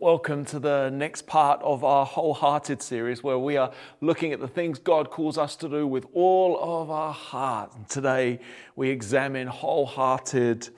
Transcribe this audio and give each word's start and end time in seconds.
Welcome 0.00 0.44
to 0.46 0.58
the 0.58 0.90
next 0.90 1.24
part 1.24 1.62
of 1.62 1.84
our 1.84 2.04
wholehearted 2.04 2.82
series 2.82 3.22
where 3.22 3.38
we 3.38 3.56
are 3.56 3.70
looking 4.00 4.32
at 4.32 4.40
the 4.40 4.48
things 4.48 4.80
God 4.80 5.08
calls 5.08 5.38
us 5.38 5.54
to 5.54 5.68
do 5.68 5.86
with 5.86 6.04
all 6.12 6.58
of 6.60 6.90
our 6.90 7.12
heart. 7.12 7.76
And 7.76 7.88
today 7.88 8.40
we 8.74 8.90
examine 8.90 9.46
wholehearted 9.46 10.68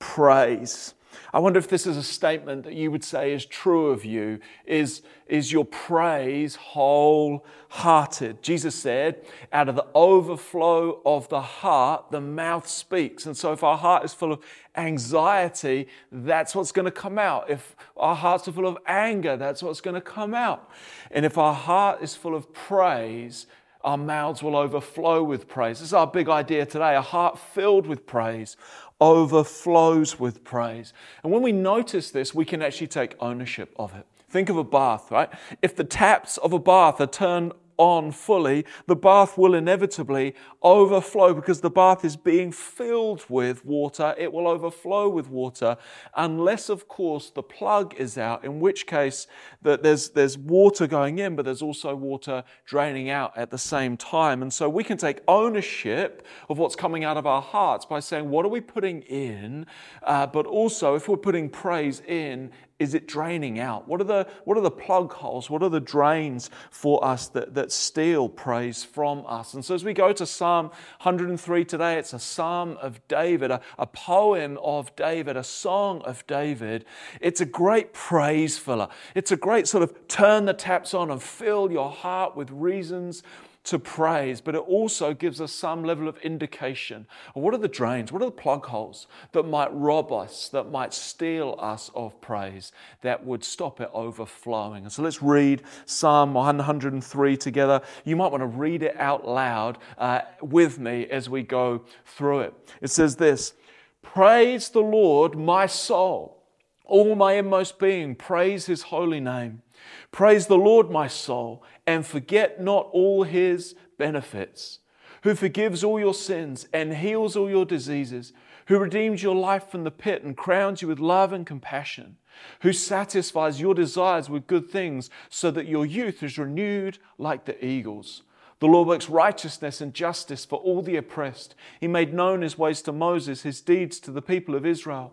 praise. 0.00 0.94
I 1.32 1.38
wonder 1.38 1.58
if 1.58 1.68
this 1.68 1.86
is 1.86 1.96
a 1.96 2.02
statement 2.02 2.64
that 2.64 2.74
you 2.74 2.90
would 2.90 3.04
say 3.04 3.32
is 3.32 3.44
true 3.44 3.88
of 3.88 4.04
you. 4.04 4.40
Is, 4.64 5.02
is 5.26 5.52
your 5.52 5.64
praise 5.64 6.56
wholehearted? 6.56 8.42
Jesus 8.42 8.74
said, 8.74 9.24
out 9.52 9.68
of 9.68 9.76
the 9.76 9.86
overflow 9.94 11.00
of 11.04 11.28
the 11.28 11.40
heart, 11.40 12.10
the 12.10 12.20
mouth 12.20 12.68
speaks. 12.68 13.26
And 13.26 13.36
so 13.36 13.52
if 13.52 13.62
our 13.62 13.76
heart 13.76 14.04
is 14.04 14.14
full 14.14 14.32
of 14.32 14.42
anxiety, 14.76 15.88
that's 16.10 16.54
what's 16.54 16.72
going 16.72 16.84
to 16.84 16.90
come 16.90 17.18
out. 17.18 17.50
If 17.50 17.76
our 17.96 18.14
hearts 18.14 18.48
are 18.48 18.52
full 18.52 18.66
of 18.66 18.78
anger, 18.86 19.36
that's 19.36 19.62
what's 19.62 19.80
going 19.80 19.94
to 19.94 20.00
come 20.00 20.34
out. 20.34 20.70
And 21.10 21.24
if 21.24 21.38
our 21.38 21.54
heart 21.54 22.02
is 22.02 22.14
full 22.14 22.34
of 22.34 22.52
praise, 22.52 23.46
our 23.86 23.96
mouths 23.96 24.42
will 24.42 24.56
overflow 24.56 25.22
with 25.22 25.46
praise. 25.46 25.78
This 25.78 25.88
is 25.88 25.94
our 25.94 26.08
big 26.08 26.28
idea 26.28 26.66
today 26.66 26.96
a 26.96 27.00
heart 27.00 27.38
filled 27.38 27.86
with 27.86 28.04
praise 28.04 28.56
overflows 29.00 30.18
with 30.18 30.44
praise. 30.44 30.92
And 31.22 31.32
when 31.32 31.42
we 31.42 31.52
notice 31.52 32.10
this, 32.10 32.34
we 32.34 32.44
can 32.44 32.62
actually 32.62 32.86
take 32.86 33.14
ownership 33.20 33.74
of 33.76 33.94
it. 33.94 34.06
Think 34.28 34.48
of 34.48 34.56
a 34.56 34.64
bath, 34.64 35.10
right? 35.10 35.30
If 35.62 35.76
the 35.76 35.84
taps 35.84 36.36
of 36.38 36.52
a 36.52 36.58
bath 36.58 37.00
are 37.00 37.06
turned 37.06 37.52
on 37.78 38.12
fully, 38.12 38.64
the 38.86 38.96
bath 38.96 39.36
will 39.36 39.54
inevitably 39.54 40.34
overflow 40.62 41.34
because 41.34 41.60
the 41.60 41.70
bath 41.70 42.04
is 42.04 42.16
being 42.16 42.52
filled 42.52 43.24
with 43.28 43.64
water. 43.64 44.14
It 44.18 44.32
will 44.32 44.48
overflow 44.48 45.08
with 45.08 45.28
water, 45.28 45.76
unless, 46.14 46.68
of 46.68 46.88
course, 46.88 47.30
the 47.30 47.42
plug 47.42 47.94
is 47.94 48.18
out, 48.18 48.44
in 48.44 48.60
which 48.60 48.86
case 48.86 49.26
that 49.62 49.82
there's, 49.82 50.10
there's 50.10 50.38
water 50.38 50.86
going 50.86 51.18
in, 51.18 51.36
but 51.36 51.44
there's 51.44 51.62
also 51.62 51.94
water 51.94 52.44
draining 52.64 53.10
out 53.10 53.36
at 53.36 53.50
the 53.50 53.58
same 53.58 53.96
time. 53.96 54.42
And 54.42 54.52
so 54.52 54.68
we 54.68 54.84
can 54.84 54.96
take 54.96 55.20
ownership 55.28 56.26
of 56.48 56.58
what's 56.58 56.76
coming 56.76 57.04
out 57.04 57.16
of 57.16 57.26
our 57.26 57.42
hearts 57.42 57.84
by 57.84 58.00
saying, 58.00 58.30
what 58.30 58.44
are 58.44 58.50
we 58.50 58.60
putting 58.60 59.02
in? 59.02 59.66
Uh, 60.02 60.26
but 60.26 60.46
also, 60.46 60.94
if 60.94 61.08
we're 61.08 61.16
putting 61.16 61.48
praise 61.48 62.00
in, 62.06 62.50
is 62.78 62.94
it 62.94 63.08
draining 63.08 63.58
out? 63.58 63.88
What 63.88 64.00
are 64.00 64.04
the, 64.04 64.26
what 64.44 64.58
are 64.58 64.62
the 64.62 64.70
plug 64.70 65.12
holes? 65.12 65.48
What 65.48 65.62
are 65.62 65.70
the 65.70 65.80
drains 65.80 66.50
for 66.70 67.02
us 67.04 67.28
that, 67.28 67.54
that 67.54 67.72
steal 67.72 68.28
praise 68.28 68.84
from 68.84 69.24
us? 69.26 69.54
And 69.54 69.64
so 69.64 69.74
as 69.74 69.82
we 69.82 69.94
go 69.94 70.12
to 70.12 70.26
Psalm 70.26 70.66
103 71.02 71.64
today, 71.64 71.98
it's 71.98 72.12
a 72.12 72.18
psalm 72.18 72.76
of 72.82 73.06
David, 73.08 73.50
a, 73.50 73.62
a 73.78 73.86
poem 73.86 74.58
of 74.62 74.94
David, 74.94 75.36
a 75.36 75.44
song 75.44 76.02
of 76.02 76.26
David. 76.26 76.84
It's 77.20 77.40
a 77.40 77.46
great 77.46 77.94
praise 77.94 78.58
filler. 78.58 78.88
It's 79.14 79.32
a 79.32 79.36
great 79.36 79.66
sort 79.66 79.82
of 79.82 80.08
turn 80.08 80.44
the 80.44 80.54
taps 80.54 80.92
on 80.92 81.10
and 81.10 81.22
fill 81.22 81.72
your 81.72 81.90
heart 81.90 82.36
with 82.36 82.50
reasons 82.50 83.22
to 83.66 83.80
praise, 83.80 84.40
but 84.40 84.54
it 84.54 84.60
also 84.60 85.12
gives 85.12 85.40
us 85.40 85.52
some 85.52 85.82
level 85.82 86.06
of 86.06 86.16
indication 86.18 87.06
what 87.34 87.52
are 87.52 87.58
the 87.58 87.68
drains, 87.68 88.12
what 88.12 88.22
are 88.22 88.26
the 88.26 88.30
plug 88.30 88.66
holes 88.66 89.08
that 89.32 89.42
might 89.42 89.68
rob 89.72 90.12
us, 90.12 90.48
that 90.50 90.70
might 90.70 90.94
steal 90.94 91.56
us 91.58 91.90
of 91.94 92.20
praise, 92.20 92.72
that 93.02 93.26
would 93.26 93.42
stop 93.42 93.80
it 93.80 93.90
overflowing. 93.92 94.84
And 94.84 94.92
so 94.92 95.02
let's 95.02 95.20
read 95.20 95.62
Psalm 95.84 96.32
103 96.32 97.36
together. 97.36 97.82
You 98.04 98.14
might 98.14 98.30
want 98.30 98.42
to 98.42 98.46
read 98.46 98.82
it 98.82 98.96
out 98.96 99.26
loud 99.26 99.78
uh, 99.98 100.20
with 100.40 100.78
me 100.78 101.06
as 101.06 101.28
we 101.28 101.42
go 101.42 101.84
through 102.04 102.40
it. 102.40 102.54
It 102.80 102.90
says 102.90 103.16
this 103.16 103.54
Praise 104.00 104.68
the 104.68 104.80
Lord, 104.80 105.36
my 105.36 105.66
soul, 105.66 106.44
all 106.84 107.16
my 107.16 107.32
inmost 107.32 107.80
being, 107.80 108.14
praise 108.14 108.66
his 108.66 108.82
holy 108.82 109.20
name. 109.20 109.62
Praise 110.10 110.46
the 110.46 110.56
Lord, 110.56 110.90
my 110.90 111.08
soul, 111.08 111.62
and 111.86 112.06
forget 112.06 112.60
not 112.60 112.88
all 112.92 113.22
his 113.22 113.74
benefits, 113.98 114.80
who 115.22 115.34
forgives 115.34 115.84
all 115.84 115.98
your 115.98 116.14
sins 116.14 116.68
and 116.72 116.96
heals 116.96 117.36
all 117.36 117.48
your 117.48 117.64
diseases, 117.64 118.32
who 118.66 118.78
redeems 118.78 119.22
your 119.22 119.34
life 119.34 119.68
from 119.68 119.84
the 119.84 119.90
pit 119.90 120.22
and 120.24 120.36
crowns 120.36 120.82
you 120.82 120.88
with 120.88 120.98
love 120.98 121.32
and 121.32 121.46
compassion, 121.46 122.16
who 122.60 122.72
satisfies 122.72 123.60
your 123.60 123.74
desires 123.74 124.28
with 124.28 124.46
good 124.46 124.68
things 124.68 125.08
so 125.30 125.50
that 125.50 125.68
your 125.68 125.86
youth 125.86 126.22
is 126.22 126.38
renewed 126.38 126.98
like 127.18 127.44
the 127.44 127.64
eagles. 127.64 128.22
The 128.58 128.66
Lord 128.66 128.88
works 128.88 129.10
righteousness 129.10 129.80
and 129.80 129.92
justice 129.92 130.44
for 130.44 130.58
all 130.58 130.80
the 130.80 130.96
oppressed. 130.96 131.54
He 131.78 131.86
made 131.86 132.14
known 132.14 132.40
his 132.40 132.56
ways 132.56 132.80
to 132.82 132.92
Moses, 132.92 133.42
his 133.42 133.60
deeds 133.60 134.00
to 134.00 134.10
the 134.10 134.22
people 134.22 134.54
of 134.54 134.64
Israel. 134.64 135.12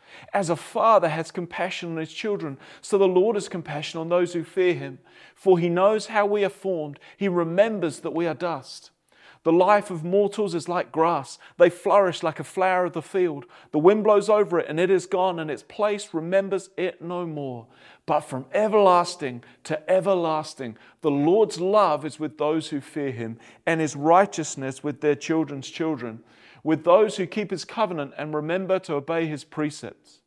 As 0.33 0.49
a 0.49 0.55
father 0.55 1.09
has 1.09 1.31
compassion 1.31 1.91
on 1.91 1.97
his 1.97 2.13
children, 2.13 2.57
so 2.81 2.97
the 2.97 3.07
Lord 3.07 3.35
has 3.35 3.49
compassion 3.49 3.99
on 3.99 4.09
those 4.09 4.33
who 4.33 4.43
fear 4.43 4.73
him. 4.73 4.99
For 5.35 5.59
he 5.59 5.69
knows 5.69 6.07
how 6.07 6.25
we 6.25 6.43
are 6.43 6.49
formed, 6.49 6.99
he 7.17 7.27
remembers 7.27 7.99
that 7.99 8.13
we 8.13 8.27
are 8.27 8.33
dust. 8.33 8.91
The 9.43 9.51
life 9.51 9.89
of 9.89 10.03
mortals 10.03 10.53
is 10.53 10.69
like 10.69 10.91
grass. 10.91 11.39
They 11.57 11.71
flourish 11.71 12.21
like 12.21 12.39
a 12.39 12.43
flower 12.43 12.85
of 12.85 12.93
the 12.93 13.01
field. 13.01 13.45
The 13.71 13.79
wind 13.79 14.03
blows 14.03 14.29
over 14.29 14.59
it, 14.59 14.67
and 14.69 14.79
it 14.79 14.91
is 14.91 15.07
gone, 15.07 15.39
and 15.39 15.49
its 15.49 15.63
place 15.63 16.13
remembers 16.13 16.69
it 16.77 17.01
no 17.01 17.25
more. 17.25 17.65
But 18.05 18.21
from 18.21 18.45
everlasting 18.53 19.43
to 19.63 19.89
everlasting, 19.89 20.77
the 21.01 21.09
Lord's 21.09 21.59
love 21.59 22.05
is 22.05 22.19
with 22.19 22.37
those 22.37 22.69
who 22.69 22.81
fear 22.81 23.11
him, 23.11 23.39
and 23.65 23.81
his 23.81 23.95
righteousness 23.95 24.83
with 24.83 25.01
their 25.01 25.15
children's 25.15 25.69
children 25.69 26.23
with 26.63 26.83
those 26.83 27.17
who 27.17 27.25
keep 27.25 27.51
his 27.51 27.65
covenant 27.65 28.13
and 28.17 28.33
remember 28.33 28.79
to 28.79 28.95
obey 28.95 29.25
his 29.27 29.43
precepts. 29.43 30.21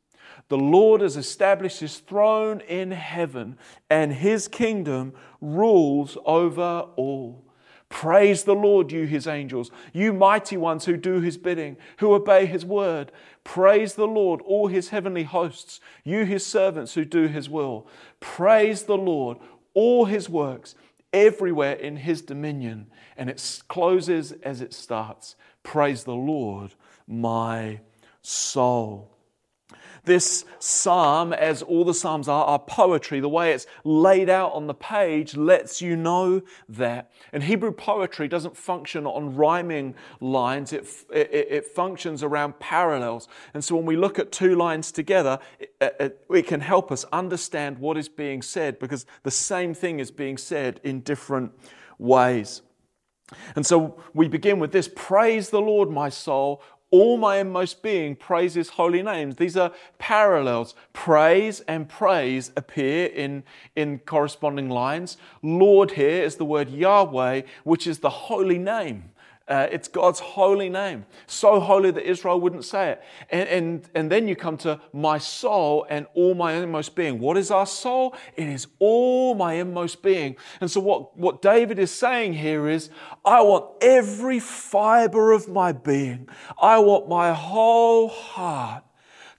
The 0.48 0.58
Lord 0.58 1.00
has 1.00 1.16
established 1.16 1.80
his 1.80 1.98
throne 1.98 2.60
in 2.60 2.90
heaven, 2.90 3.56
and 3.88 4.12
his 4.12 4.48
kingdom 4.48 5.14
rules 5.40 6.18
over 6.24 6.86
all. 6.96 7.44
Praise 7.88 8.42
the 8.42 8.54
Lord, 8.54 8.90
you 8.90 9.06
his 9.06 9.26
angels, 9.26 9.70
you 9.92 10.12
mighty 10.12 10.56
ones 10.56 10.84
who 10.84 10.96
do 10.96 11.20
his 11.20 11.38
bidding, 11.38 11.76
who 11.98 12.12
obey 12.12 12.46
his 12.46 12.64
word. 12.64 13.12
Praise 13.44 13.94
the 13.94 14.06
Lord, 14.06 14.40
all 14.42 14.66
his 14.66 14.88
heavenly 14.88 15.22
hosts, 15.22 15.80
you 16.02 16.24
his 16.24 16.44
servants 16.44 16.94
who 16.94 17.04
do 17.04 17.28
his 17.28 17.48
will. 17.48 17.86
Praise 18.18 18.82
the 18.82 18.96
Lord, 18.96 19.38
all 19.74 20.06
his 20.06 20.28
works, 20.28 20.74
everywhere 21.12 21.74
in 21.74 21.98
his 21.98 22.20
dominion. 22.20 22.88
And 23.16 23.30
it 23.30 23.62
closes 23.68 24.32
as 24.42 24.60
it 24.60 24.74
starts. 24.74 25.36
Praise 25.64 26.04
the 26.04 26.14
Lord, 26.14 26.74
my 27.08 27.80
soul. 28.22 29.10
This 30.04 30.44
psalm, 30.58 31.32
as 31.32 31.62
all 31.62 31.84
the 31.84 31.94
psalms 31.94 32.28
are, 32.28 32.44
are 32.44 32.58
poetry. 32.58 33.20
The 33.20 33.28
way 33.28 33.52
it's 33.52 33.66
laid 33.84 34.28
out 34.28 34.52
on 34.52 34.66
the 34.66 34.74
page 34.74 35.34
lets 35.34 35.80
you 35.80 35.96
know 35.96 36.42
that. 36.68 37.10
And 37.32 37.42
Hebrew 37.42 37.72
poetry 37.72 38.28
doesn't 38.28 38.56
function 38.56 39.06
on 39.06 39.34
rhyming 39.34 39.94
lines, 40.20 40.74
it, 40.74 40.86
it, 41.10 41.30
it 41.32 41.66
functions 41.66 42.22
around 42.22 42.58
parallels. 42.58 43.28
And 43.54 43.64
so 43.64 43.76
when 43.76 43.86
we 43.86 43.96
look 43.96 44.18
at 44.18 44.30
two 44.30 44.54
lines 44.54 44.92
together, 44.92 45.38
it, 45.58 45.74
it, 45.80 46.24
it 46.30 46.46
can 46.46 46.60
help 46.60 46.92
us 46.92 47.04
understand 47.10 47.78
what 47.78 47.96
is 47.96 48.08
being 48.08 48.42
said 48.42 48.78
because 48.78 49.06
the 49.22 49.30
same 49.30 49.72
thing 49.72 50.00
is 50.00 50.10
being 50.10 50.36
said 50.36 50.80
in 50.84 51.00
different 51.00 51.50
ways. 51.98 52.60
And 53.56 53.64
so 53.64 54.02
we 54.12 54.28
begin 54.28 54.58
with 54.58 54.72
this 54.72 54.88
Praise 54.94 55.50
the 55.50 55.60
Lord, 55.60 55.90
my 55.90 56.08
soul. 56.08 56.62
All 56.90 57.16
my 57.16 57.38
inmost 57.38 57.82
being 57.82 58.14
praise 58.14 58.54
his 58.54 58.68
holy 58.68 59.02
names. 59.02 59.34
These 59.34 59.56
are 59.56 59.72
parallels. 59.98 60.76
Praise 60.92 61.58
and 61.62 61.88
praise 61.88 62.52
appear 62.56 63.06
in, 63.06 63.42
in 63.74 63.98
corresponding 63.98 64.68
lines. 64.68 65.16
Lord 65.42 65.92
here 65.92 66.22
is 66.22 66.36
the 66.36 66.44
word 66.44 66.70
Yahweh, 66.70 67.42
which 67.64 67.88
is 67.88 67.98
the 67.98 68.10
holy 68.10 68.58
name. 68.58 69.10
Uh, 69.46 69.66
it's 69.70 69.88
God's 69.88 70.20
holy 70.20 70.70
name. 70.70 71.04
So 71.26 71.60
holy 71.60 71.90
that 71.90 72.08
Israel 72.08 72.40
wouldn't 72.40 72.64
say 72.64 72.92
it. 72.92 73.02
And, 73.28 73.48
and, 73.48 73.90
and 73.94 74.10
then 74.10 74.26
you 74.26 74.36
come 74.36 74.56
to 74.58 74.80
my 74.92 75.18
soul 75.18 75.86
and 75.90 76.06
all 76.14 76.34
my 76.34 76.52
inmost 76.52 76.96
being. 76.96 77.18
What 77.18 77.36
is 77.36 77.50
our 77.50 77.66
soul? 77.66 78.16
It 78.36 78.48
is 78.48 78.68
all 78.78 79.34
my 79.34 79.54
inmost 79.54 80.02
being. 80.02 80.36
And 80.62 80.70
so, 80.70 80.80
what, 80.80 81.16
what 81.18 81.42
David 81.42 81.78
is 81.78 81.90
saying 81.90 82.34
here 82.34 82.68
is 82.68 82.88
I 83.22 83.42
want 83.42 83.66
every 83.82 84.40
fiber 84.40 85.32
of 85.32 85.46
my 85.48 85.72
being, 85.72 86.26
I 86.60 86.78
want 86.78 87.08
my 87.08 87.34
whole 87.34 88.08
heart 88.08 88.84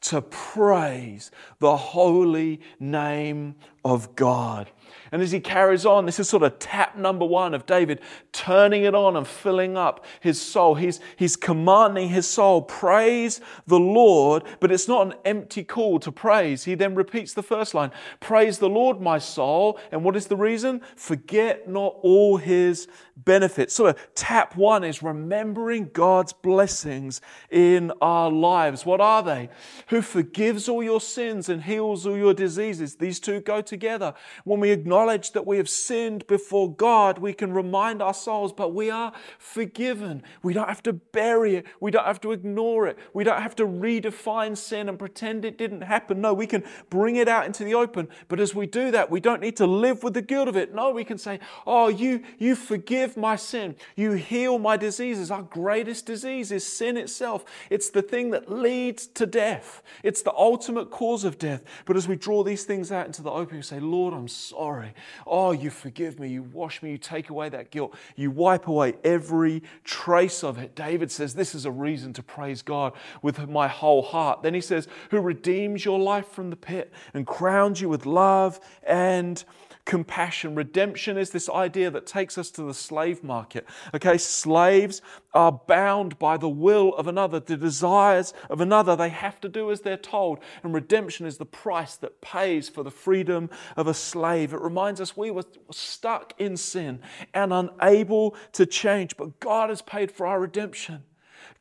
to 0.02 0.22
praise 0.22 1.32
the 1.58 1.76
holy 1.76 2.62
name 2.80 3.56
of 3.84 4.16
God. 4.16 4.70
And 5.16 5.24
as 5.24 5.32
he 5.32 5.40
carries 5.40 5.86
on, 5.86 6.06
this 6.06 6.20
is 6.20 6.28
sort 6.28 6.44
of 6.44 6.60
tap 6.60 6.98
number 6.98 7.24
one 7.24 7.54
of 7.54 7.66
David, 7.66 8.02
turning 8.34 8.84
it 8.84 8.94
on 8.94 9.16
and 9.16 9.26
filling 9.26 9.78
up 9.78 10.04
his 10.20 10.42
soul. 10.42 10.76
He's, 10.76 11.00
he's 11.16 11.38
commanding 11.38 12.10
his 12.10 12.28
soul, 12.28 12.62
praise 12.62 13.40
the 13.66 13.80
Lord, 13.80 14.44
but 14.60 14.74
it's 14.74 14.90
not 14.90 15.08
an 15.08 15.14
empty 15.24 15.64
call 15.64 16.00
to 16.00 16.12
praise. 16.12 16.66
He 16.66 16.76
then 16.76 16.96
repeats 16.96 17.34
the 17.34 17.44
first 17.44 17.74
line, 17.74 17.92
praise 18.20 18.60
the 18.60 18.68
Lord, 18.68 19.00
my 19.00 19.18
soul. 19.18 19.80
And 19.90 20.04
what 20.04 20.18
is 20.18 20.28
the 20.28 20.36
reason? 20.36 20.82
Forget 20.98 21.70
not 21.70 21.96
all 22.02 22.36
his 22.36 22.90
benefits. 23.16 23.74
So 23.74 23.94
tap 24.16 24.58
one 24.58 24.84
is 24.84 25.02
remembering 25.02 25.92
God's 25.94 26.34
blessings 26.34 27.22
in 27.50 27.94
our 28.02 28.30
lives. 28.30 28.86
What 28.86 29.00
are 29.00 29.24
they? 29.24 29.48
Who 29.88 30.02
forgives 30.02 30.68
all 30.68 30.84
your 30.84 31.00
sins 31.00 31.48
and 31.48 31.64
heals 31.64 32.06
all 32.06 32.18
your 32.18 32.34
diseases. 32.34 32.96
These 32.96 33.22
two 33.22 33.40
go 33.40 33.62
together. 33.62 34.14
When 34.44 34.60
we 34.60 34.72
acknowledge 34.72 35.05
that 35.06 35.46
we 35.46 35.58
have 35.58 35.70
sinned 35.70 36.28
before 36.28 36.74
God, 36.74 37.18
we 37.20 37.34
can 37.34 37.54
remind 37.54 38.02
ourselves, 38.02 38.54
but 38.54 38.74
we 38.74 38.90
are 38.90 39.14
forgiven. 39.38 40.24
We 40.44 40.54
don't 40.54 40.68
have 40.68 40.84
to 40.84 40.94
bury 40.94 41.56
it. 41.56 41.66
We 41.80 41.92
don't 41.92 42.06
have 42.06 42.22
to 42.22 42.32
ignore 42.32 42.88
it. 42.88 42.98
We 43.14 43.24
don't 43.24 43.42
have 43.42 43.56
to 43.58 43.66
redefine 43.66 44.58
sin 44.58 44.90
and 44.90 44.98
pretend 44.98 45.46
it 45.46 45.58
didn't 45.58 45.82
happen. 45.82 46.22
No, 46.22 46.34
we 46.34 46.48
can 46.48 46.64
bring 46.90 47.16
it 47.16 47.28
out 47.28 47.46
into 47.46 47.64
the 47.64 47.76
open. 47.76 48.10
But 48.28 48.40
as 48.40 48.56
we 48.56 48.66
do 48.66 48.92
that, 48.92 49.12
we 49.12 49.20
don't 49.20 49.42
need 49.42 49.58
to 49.58 49.68
live 49.68 50.04
with 50.04 50.14
the 50.14 50.22
guilt 50.22 50.48
of 50.48 50.56
it. 50.56 50.74
No, 50.74 50.92
we 50.92 51.04
can 51.04 51.18
say, 51.18 51.40
Oh, 51.66 51.88
you, 51.88 52.24
you 52.38 52.56
forgive 52.56 53.18
my 53.18 53.36
sin. 53.36 53.76
You 53.96 54.14
heal 54.14 54.58
my 54.60 54.78
diseases. 54.78 55.32
Our 55.32 55.44
greatest 55.44 56.06
disease 56.06 56.52
is 56.52 56.66
sin 56.66 56.98
itself. 56.98 57.46
It's 57.70 57.90
the 57.90 58.02
thing 58.02 58.32
that 58.32 58.52
leads 58.52 59.08
to 59.08 59.26
death. 59.26 59.84
It's 60.04 60.22
the 60.22 60.34
ultimate 60.34 60.90
cause 60.90 61.24
of 61.24 61.38
death. 61.38 61.64
But 61.86 61.98
as 61.98 62.08
we 62.08 62.16
draw 62.16 62.44
these 62.44 62.64
things 62.64 62.92
out 62.92 63.06
into 63.06 63.22
the 63.22 63.32
open, 63.32 63.58
we 63.58 63.64
say, 63.64 63.80
Lord, 63.80 64.14
I'm 64.14 64.28
sorry. 64.28 64.94
Oh, 65.26 65.52
you 65.52 65.70
forgive 65.70 66.20
me. 66.20 66.30
You 66.30 66.44
wash 66.44 66.82
me. 66.82 66.92
You 66.92 66.98
take 66.98 67.30
away 67.30 67.50
that 67.50 67.72
guilt. 67.72 67.96
You 68.16 68.32
wipe 68.32 68.68
away 68.68 68.96
every 69.04 69.64
trace 69.84 70.44
of 70.44 70.58
it. 70.58 70.76
David 70.76 71.12
says, 71.12 71.34
This 71.34 71.56
is 71.56 71.66
a 71.66 71.72
reason 71.72 72.14
to 72.14 72.24
praise 72.24 72.62
God 72.62 72.94
with 73.22 73.48
my 73.48 73.68
whole 73.68 74.02
heart. 74.02 74.44
Then 74.44 74.54
he 74.54 74.62
says, 74.62 74.88
Who 75.12 75.20
redeems 75.20 75.86
your 75.86 76.00
life 76.00 76.28
from 76.28 76.50
the 76.50 76.56
pit 76.56 76.94
and 77.14 77.26
crowns 77.26 77.82
you 77.82 77.90
with 77.90 78.06
love 78.06 78.60
and 78.84 79.44
compassion. 79.86 80.56
Redemption 80.56 81.18
is 81.18 81.30
this 81.30 81.48
idea 81.50 81.92
that 81.92 82.06
takes 82.06 82.38
us 82.38 82.50
to 82.52 82.64
the 82.64 82.74
slave 82.74 83.24
market. 83.24 83.66
Okay, 83.94 84.18
slaves 84.18 85.02
are 85.34 85.52
bound 85.52 86.18
by 86.18 86.38
the 86.38 86.50
will 86.50 86.94
of 86.96 87.08
another, 87.08 87.40
the 87.40 87.56
desires 87.56 88.34
of 88.50 88.62
another. 88.62 88.96
They 88.96 89.10
have 89.10 89.40
to 89.42 89.50
do 89.50 89.72
as 89.72 89.82
they're 89.82 89.98
told. 89.98 90.40
And 90.64 90.74
redemption 90.74 91.26
is 91.26 91.38
the 91.38 91.46
price 91.46 91.96
that 91.98 92.20
pays 92.22 92.68
for 92.68 92.84
the 92.84 92.92
freedom 92.92 93.50
of 93.78 93.88
a 93.88 93.94
slave. 93.94 94.54
It 94.54 94.62
reminds 94.62 95.00
us 95.00 95.16
we 95.16 95.32
were 95.32 95.46
stuck 95.72 96.34
in 96.40 96.58
sin 96.58 97.00
and 97.34 97.54
unable 97.54 98.36
to 98.54 98.66
change, 98.66 99.16
but 99.18 99.40
God 99.40 99.70
has 99.70 99.82
paid 99.82 100.12
for 100.12 100.26
our 100.26 100.40
redemption. 100.40 101.04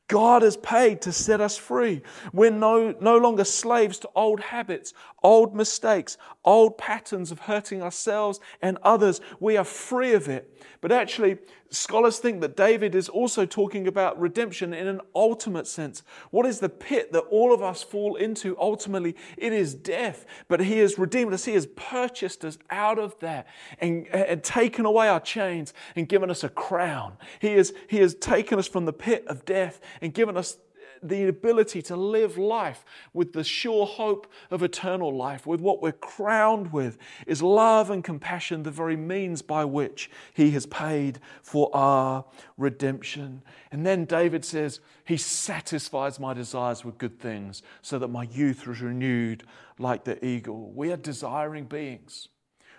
God 0.09 0.43
has 0.43 0.56
paid 0.59 1.01
to 1.03 1.12
set 1.12 1.41
us 1.41 1.56
free. 1.56 2.03
We're 2.33 2.51
no, 2.51 2.95
no 3.01 3.17
longer 3.17 3.45
slaves 3.45 3.99
to 4.01 4.11
old 4.15 4.41
habits, 4.41 4.93
old 5.23 5.55
mistakes, 5.55 6.19
old 6.45 6.77
patterns 6.77 7.33
of 7.33 7.41
hurting 7.41 7.83
ourselves 7.83 8.39
and 8.61 8.77
others. 8.83 9.21
We 9.41 9.56
are 9.56 9.65
free 9.65 10.12
of 10.12 10.29
it. 10.29 10.62
But 10.83 10.93
actually, 10.93 11.39
scholars 11.75 12.19
think 12.19 12.41
that 12.41 12.56
David 12.56 12.94
is 12.94 13.09
also 13.09 13.47
talking 13.47 13.87
about 13.87 14.19
redemption 14.19 14.73
in 14.73 14.87
an 14.87 15.00
ultimate 15.15 15.67
sense. 15.67 16.03
What 16.31 16.47
is 16.47 16.61
the 16.61 16.69
pit 16.69 17.12
that 17.12 17.21
all 17.31 17.53
of 17.53 17.62
us 17.62 17.82
fall 17.82 18.17
into 18.17 18.56
ultimately? 18.59 19.17
It 19.37 19.53
is 19.53 19.75
death. 19.75 20.26
But 20.49 20.61
he 20.61 20.79
has 20.79 20.99
redeemed 20.99 21.32
us, 21.32 21.44
he 21.44 21.55
has 21.55 21.67
purchased 21.76 22.44
us 22.44 22.59
out 22.71 22.99
of 22.99 23.19
that 23.21 23.47
and, 23.81 24.06
and 24.09 24.43
taken 24.43 24.87
away 24.87 25.09
our 25.09 25.21
chains 25.21 25.75
and 25.97 26.09
given 26.09 26.31
us 26.31 26.44
a 26.44 26.49
crown. 26.49 27.17
He 27.41 27.55
has, 27.55 27.73
he 27.88 27.99
has 27.99 28.15
taken 28.15 28.59
us 28.59 28.69
from 28.69 28.85
the 28.85 28.93
pit 28.93 29.25
of 29.27 29.44
death 29.44 29.81
and 30.00 30.15
given 30.15 30.37
us 30.37 30.59
the 31.02 31.29
ability 31.29 31.82
to 31.82 31.96
live 31.96 32.38
life 32.38 32.85
with 33.12 33.32
the 33.32 33.44
sure 33.44 33.87
hope 33.87 34.31
of 34.50 34.62
eternal 34.62 35.14
life, 35.14 35.46
with 35.46 35.61
what 35.61 35.82
we're 35.82 35.93
crowned 35.93 36.73
with, 36.73 36.99
is 37.26 37.43
love 37.43 37.91
and 37.91 38.02
compassion, 38.02 38.62
the 38.62 38.70
very 38.70 38.96
means 38.96 39.43
by 39.43 39.64
which 39.64 40.11
He 40.32 40.50
has 40.52 40.67
paid 40.67 41.20
for 41.43 41.75
our 41.75 42.25
redemption. 42.56 43.43
And 43.70 43.85
then 43.87 44.05
David 44.05 44.44
says, 44.44 44.81
He 45.05 45.17
satisfies 45.17 46.20
my 46.20 46.35
desires 46.35 46.85
with 46.85 46.99
good 46.99 47.19
things 47.19 47.62
so 47.82 47.99
that 47.99 48.08
my 48.08 48.25
youth 48.25 48.67
is 48.69 48.81
renewed 48.81 49.44
like 49.79 50.05
the 50.05 50.25
eagle. 50.25 50.73
We 50.73 50.93
are 50.93 50.96
desiring 50.96 51.64
beings 51.64 52.29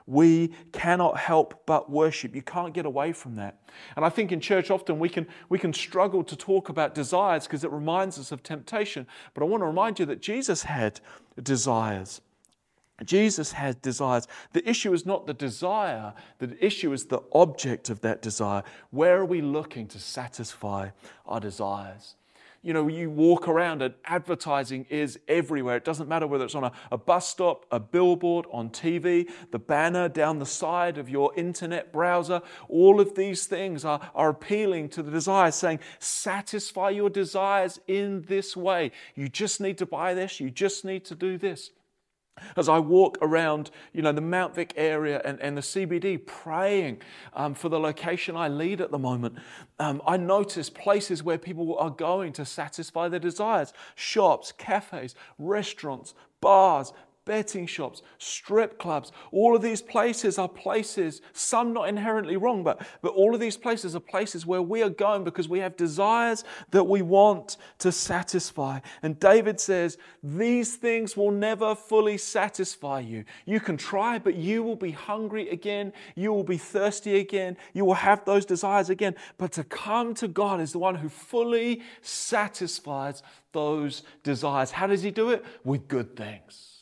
we 0.07 0.51
cannot 0.71 1.17
help 1.17 1.65
but 1.65 1.89
worship. 1.89 2.35
You 2.35 2.41
can't 2.41 2.73
get 2.73 2.85
away 2.85 3.11
from 3.11 3.35
that. 3.35 3.59
And 3.95 4.05
I 4.05 4.09
think 4.09 4.31
in 4.31 4.39
church 4.39 4.69
often 4.69 4.99
we 4.99 5.09
can, 5.09 5.27
we 5.49 5.57
can 5.57 5.73
struggle 5.73 6.23
to 6.23 6.35
talk 6.35 6.69
about 6.69 6.93
desires 6.93 7.45
because 7.45 7.63
it 7.63 7.71
reminds 7.71 8.19
us 8.19 8.31
of 8.31 8.43
temptation. 8.43 9.07
But 9.33 9.43
I 9.43 9.45
want 9.47 9.61
to 9.61 9.67
remind 9.67 9.99
you 9.99 10.05
that 10.05 10.21
Jesus 10.21 10.63
had 10.63 10.99
desires. 11.41 12.21
Jesus 13.03 13.51
had 13.51 13.81
desires. 13.81 14.27
The 14.53 14.67
issue 14.69 14.93
is 14.93 15.05
not 15.05 15.27
the 15.27 15.33
desire, 15.33 16.13
the 16.39 16.55
issue 16.65 16.93
is 16.93 17.05
the 17.05 17.19
object 17.33 17.89
of 17.89 18.01
that 18.01 18.21
desire. 18.21 18.63
Where 18.91 19.17
are 19.17 19.25
we 19.25 19.41
looking 19.41 19.87
to 19.87 19.99
satisfy 19.99 20.89
our 21.25 21.39
desires? 21.39 22.15
You 22.65 22.73
know, 22.73 22.87
you 22.87 23.11
walk 23.11 23.47
around 23.47 23.83
and 23.83 23.93
advertising 24.05 24.87
is 24.89 25.19
everywhere. 25.27 25.77
It 25.77 25.85
doesn't 25.85 26.09
matter 26.09 26.25
whether 26.25 26.45
it's 26.45 26.55
on 26.55 26.63
a, 26.63 26.71
a, 26.91 26.97
bus 26.97 27.29
stop, 27.29 27.67
a 27.69 27.79
billboard, 27.79 28.47
on 28.51 28.71
TV, 28.71 29.29
the 29.51 29.59
banner 29.59 30.09
down 30.09 30.39
the 30.39 30.47
side 30.47 30.97
of 30.97 31.07
your 31.07 31.31
internet 31.35 31.93
browser. 31.93 32.41
All 32.67 32.99
of 32.99 33.13
these 33.13 33.45
things 33.45 33.85
are, 33.85 34.01
are 34.15 34.29
appealing 34.29 34.89
to 34.89 35.03
the 35.03 35.11
desire, 35.11 35.51
saying, 35.51 35.77
satisfy 35.99 36.89
your 36.89 37.11
desires 37.11 37.79
in 37.87 38.23
this 38.23 38.57
way. 38.57 38.91
You 39.13 39.29
just 39.29 39.61
need 39.61 39.77
to 39.77 39.85
buy 39.85 40.15
this, 40.15 40.39
you 40.39 40.49
just 40.49 40.83
need 40.83 41.05
to 41.05 41.13
do 41.13 41.37
this. 41.37 41.69
As 42.57 42.67
I 42.67 42.79
walk 42.79 43.17
around, 43.21 43.71
you 43.93 44.01
know, 44.01 44.11
the 44.11 44.21
Mount 44.21 44.55
Vic 44.55 44.73
area 44.75 45.21
and, 45.23 45.39
and 45.39 45.55
the 45.55 45.61
CBD, 45.61 46.25
praying 46.25 47.01
um, 47.33 47.53
for 47.53 47.69
the 47.69 47.79
location 47.79 48.35
I 48.35 48.49
lead 48.49 48.81
at 48.81 48.91
the 48.91 48.99
moment, 48.99 49.35
um, 49.79 50.01
I 50.05 50.17
notice 50.17 50.69
places 50.69 51.23
where 51.23 51.37
people 51.37 51.77
are 51.77 51.89
going 51.89 52.33
to 52.33 52.45
satisfy 52.45 53.07
their 53.07 53.19
desires: 53.19 53.73
shops, 53.95 54.51
cafes, 54.51 55.15
restaurants, 55.37 56.13
bars, 56.41 56.91
betting 57.25 57.65
shops, 57.65 58.03
strip 58.19 58.77
clubs. 58.77 59.11
All 59.31 59.55
of 59.55 59.61
these 59.61 59.81
places 59.81 60.37
are 60.37 60.47
places, 60.47 61.21
some 61.33 61.73
not 61.73 61.89
inherently 61.89 62.37
wrong, 62.37 62.63
but, 62.63 62.85
but 63.01 63.13
all 63.13 63.33
of 63.33 63.41
these 63.41 63.57
places 63.57 63.95
are 63.95 63.99
places 63.99 64.45
where 64.45 64.61
we 64.61 64.83
are 64.83 64.89
going 64.89 65.23
because 65.23 65.49
we 65.49 65.59
have 65.59 65.75
desires 65.75 66.43
that 66.71 66.83
we 66.83 67.01
want 67.01 67.57
to 67.79 67.91
satisfy. 67.91 68.79
And 69.01 69.19
David 69.19 69.59
says, 69.59 69.97
These 70.23 70.75
things 70.75 71.17
will 71.17 71.31
never 71.31 71.73
fully 71.75 72.17
satisfy 72.17 72.99
you. 72.99 73.25
You 73.45 73.59
can 73.59 73.75
try, 73.75 74.19
but 74.19 74.35
you 74.35 74.63
will 74.63 74.75
be 74.75 74.91
hungry 74.91 75.49
again. 75.49 75.91
You 76.15 76.31
will 76.31 76.43
be 76.43 76.57
thirsty 76.57 77.19
again. 77.19 77.57
You 77.73 77.85
will 77.85 77.95
have 77.95 78.23
those 78.25 78.45
desires 78.45 78.89
again. 78.89 79.15
But 79.37 79.51
to 79.53 79.63
come 79.63 80.13
to 80.15 80.27
God 80.27 80.61
is 80.61 80.71
the 80.71 80.79
one 80.79 80.95
who 80.95 81.09
fully 81.09 81.81
satisfies 82.01 83.23
those 83.51 84.03
desires. 84.23 84.71
How 84.71 84.85
does 84.85 85.01
he 85.01 85.11
do 85.11 85.31
it? 85.31 85.43
With 85.63 85.87
good 85.87 86.15
things 86.15 86.74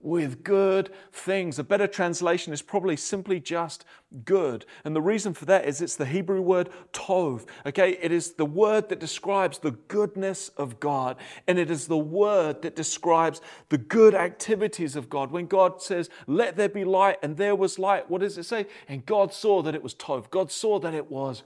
with 0.00 0.42
good 0.42 0.90
things. 1.12 1.58
A 1.58 1.64
better 1.64 1.86
translation 1.86 2.52
is 2.52 2.62
probably 2.62 2.96
simply 2.96 3.38
just 3.38 3.84
good. 4.24 4.64
And 4.84 4.96
the 4.96 5.02
reason 5.02 5.34
for 5.34 5.44
that 5.44 5.66
is 5.66 5.80
it's 5.80 5.96
the 5.96 6.06
Hebrew 6.06 6.40
word 6.40 6.70
tov. 6.92 7.46
Okay, 7.66 7.98
it 8.00 8.10
is 8.10 8.32
the 8.32 8.46
word 8.46 8.88
that 8.88 8.98
describes 8.98 9.58
the 9.58 9.72
goodness 9.72 10.48
of 10.56 10.80
God, 10.80 11.16
and 11.46 11.58
it 11.58 11.70
is 11.70 11.86
the 11.86 11.98
word 11.98 12.62
that 12.62 12.76
describes 12.76 13.40
the 13.68 13.78
good 13.78 14.14
activities 14.14 14.96
of 14.96 15.10
God. 15.10 15.30
When 15.30 15.46
God 15.46 15.82
says, 15.82 16.08
Let 16.26 16.56
there 16.56 16.68
be 16.68 16.84
light, 16.84 17.18
and 17.22 17.36
there 17.36 17.56
was 17.56 17.78
light, 17.78 18.10
what 18.10 18.22
does 18.22 18.38
it 18.38 18.44
say? 18.44 18.66
And 18.88 19.06
God 19.06 19.32
saw 19.32 19.62
that 19.62 19.74
it 19.74 19.82
was 19.82 19.94
tov. 19.94 20.30
God 20.30 20.50
saw 20.50 20.78
that 20.80 20.94
it 20.94 21.10
was 21.10 21.42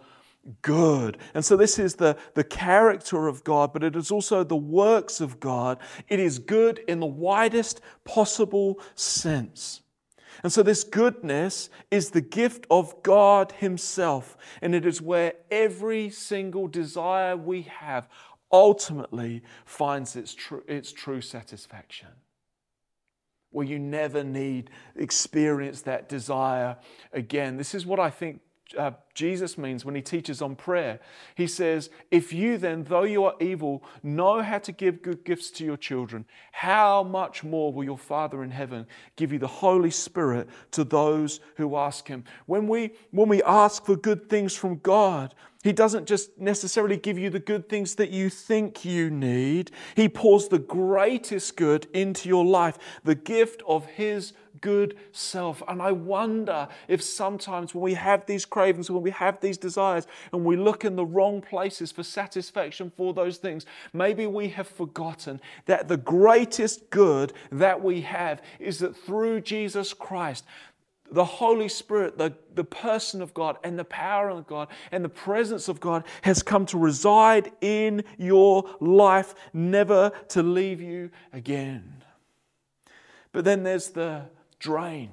good. 0.62 1.18
And 1.34 1.44
so 1.44 1.56
this 1.56 1.78
is 1.78 1.96
the, 1.96 2.16
the 2.34 2.44
character 2.44 3.26
of 3.26 3.44
God, 3.44 3.72
but 3.72 3.82
it 3.82 3.96
is 3.96 4.10
also 4.10 4.44
the 4.44 4.56
works 4.56 5.20
of 5.20 5.40
God. 5.40 5.78
It 6.08 6.20
is 6.20 6.38
good 6.38 6.80
in 6.86 7.00
the 7.00 7.06
widest 7.06 7.80
possible 8.04 8.80
sense. 8.94 9.80
And 10.42 10.52
so 10.52 10.62
this 10.62 10.84
goodness 10.84 11.70
is 11.90 12.10
the 12.10 12.20
gift 12.20 12.66
of 12.70 13.02
God 13.02 13.52
Himself. 13.52 14.36
And 14.60 14.74
it 14.74 14.84
is 14.84 15.00
where 15.00 15.34
every 15.50 16.10
single 16.10 16.68
desire 16.68 17.36
we 17.36 17.62
have 17.62 18.08
ultimately 18.52 19.42
finds 19.64 20.16
its, 20.16 20.34
tr- 20.34 20.58
its 20.68 20.92
true 20.92 21.20
satisfaction. 21.20 22.08
Where 23.50 23.66
you 23.66 23.78
never 23.78 24.24
need 24.24 24.70
experience 24.96 25.82
that 25.82 26.08
desire 26.08 26.76
again. 27.12 27.56
This 27.56 27.74
is 27.74 27.86
what 27.86 28.00
I 28.00 28.10
think 28.10 28.40
uh, 28.78 28.92
Jesus 29.14 29.58
means 29.58 29.84
when 29.84 29.94
he 29.94 30.02
teaches 30.02 30.40
on 30.40 30.56
prayer. 30.56 31.00
He 31.34 31.46
says, 31.46 31.90
If 32.10 32.32
you 32.32 32.56
then, 32.58 32.84
though 32.84 33.04
you 33.04 33.24
are 33.24 33.34
evil, 33.40 33.84
know 34.02 34.42
how 34.42 34.58
to 34.58 34.72
give 34.72 35.02
good 35.02 35.24
gifts 35.24 35.50
to 35.52 35.64
your 35.64 35.76
children, 35.76 36.24
how 36.52 37.02
much 37.02 37.44
more 37.44 37.72
will 37.72 37.84
your 37.84 37.98
Father 37.98 38.42
in 38.42 38.50
heaven 38.50 38.86
give 39.16 39.32
you 39.32 39.38
the 39.38 39.46
Holy 39.46 39.90
Spirit 39.90 40.48
to 40.72 40.84
those 40.84 41.40
who 41.56 41.76
ask 41.76 42.08
him? 42.08 42.24
When 42.46 42.66
we, 42.66 42.92
when 43.10 43.28
we 43.28 43.42
ask 43.42 43.84
for 43.84 43.96
good 43.96 44.28
things 44.28 44.54
from 44.54 44.78
God, 44.78 45.34
he 45.64 45.72
doesn't 45.72 46.04
just 46.06 46.38
necessarily 46.38 46.98
give 46.98 47.18
you 47.18 47.30
the 47.30 47.40
good 47.40 47.70
things 47.70 47.94
that 47.94 48.10
you 48.10 48.28
think 48.28 48.84
you 48.84 49.08
need. 49.08 49.70
He 49.96 50.10
pours 50.10 50.48
the 50.48 50.58
greatest 50.58 51.56
good 51.56 51.86
into 51.94 52.28
your 52.28 52.44
life, 52.44 52.78
the 53.02 53.14
gift 53.14 53.62
of 53.66 53.86
His 53.86 54.34
good 54.60 54.94
self. 55.12 55.62
And 55.66 55.80
I 55.80 55.92
wonder 55.92 56.68
if 56.86 57.02
sometimes 57.02 57.74
when 57.74 57.82
we 57.82 57.94
have 57.94 58.26
these 58.26 58.44
cravings, 58.44 58.90
when 58.90 59.02
we 59.02 59.10
have 59.12 59.40
these 59.40 59.56
desires, 59.56 60.06
and 60.34 60.44
we 60.44 60.56
look 60.56 60.84
in 60.84 60.96
the 60.96 61.06
wrong 61.06 61.40
places 61.40 61.90
for 61.90 62.02
satisfaction 62.02 62.92
for 62.94 63.14
those 63.14 63.38
things, 63.38 63.64
maybe 63.94 64.26
we 64.26 64.48
have 64.48 64.68
forgotten 64.68 65.40
that 65.64 65.88
the 65.88 65.96
greatest 65.96 66.90
good 66.90 67.32
that 67.50 67.82
we 67.82 68.02
have 68.02 68.42
is 68.60 68.80
that 68.80 68.94
through 68.94 69.40
Jesus 69.40 69.94
Christ, 69.94 70.44
the 71.10 71.24
Holy 71.24 71.68
Spirit, 71.68 72.18
the, 72.18 72.34
the 72.54 72.64
person 72.64 73.22
of 73.22 73.34
God, 73.34 73.58
and 73.62 73.78
the 73.78 73.84
power 73.84 74.30
of 74.30 74.46
God, 74.46 74.68
and 74.90 75.04
the 75.04 75.08
presence 75.08 75.68
of 75.68 75.80
God 75.80 76.04
has 76.22 76.42
come 76.42 76.66
to 76.66 76.78
reside 76.78 77.52
in 77.60 78.04
your 78.18 78.64
life, 78.80 79.34
never 79.52 80.12
to 80.28 80.42
leave 80.42 80.80
you 80.80 81.10
again. 81.32 82.02
But 83.32 83.44
then 83.44 83.62
there's 83.62 83.90
the 83.90 84.22
drain 84.58 85.12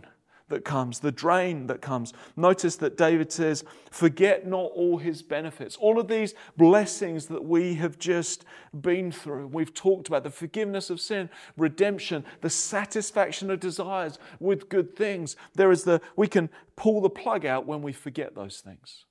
that 0.51 0.63
comes, 0.63 0.99
the 0.99 1.11
drain 1.11 1.67
that 1.67 1.81
comes. 1.81 2.13
Notice 2.37 2.75
that 2.77 2.95
David 2.95 3.31
says, 3.31 3.63
Forget 3.89 4.47
not 4.47 4.71
all 4.75 4.97
his 4.97 5.21
benefits. 5.21 5.75
All 5.75 5.99
of 5.99 6.07
these 6.07 6.33
blessings 6.55 7.25
that 7.27 7.43
we 7.43 7.75
have 7.75 7.97
just 7.99 8.45
been 8.79 9.11
through, 9.11 9.47
we've 9.47 9.73
talked 9.73 10.07
about 10.07 10.23
the 10.23 10.29
forgiveness 10.29 10.89
of 10.89 11.01
sin, 11.01 11.29
redemption, 11.57 12.23
the 12.41 12.49
satisfaction 12.49 13.51
of 13.51 13.59
desires 13.59 14.19
with 14.39 14.69
good 14.69 14.95
things. 14.95 15.35
There 15.55 15.71
is 15.71 15.83
the, 15.83 15.99
we 16.15 16.27
can 16.27 16.49
pull 16.75 17.01
the 17.01 17.09
plug 17.09 17.45
out 17.45 17.65
when 17.65 17.81
we 17.81 17.91
forget 17.91 18.35
those 18.35 18.59
things. 18.59 19.05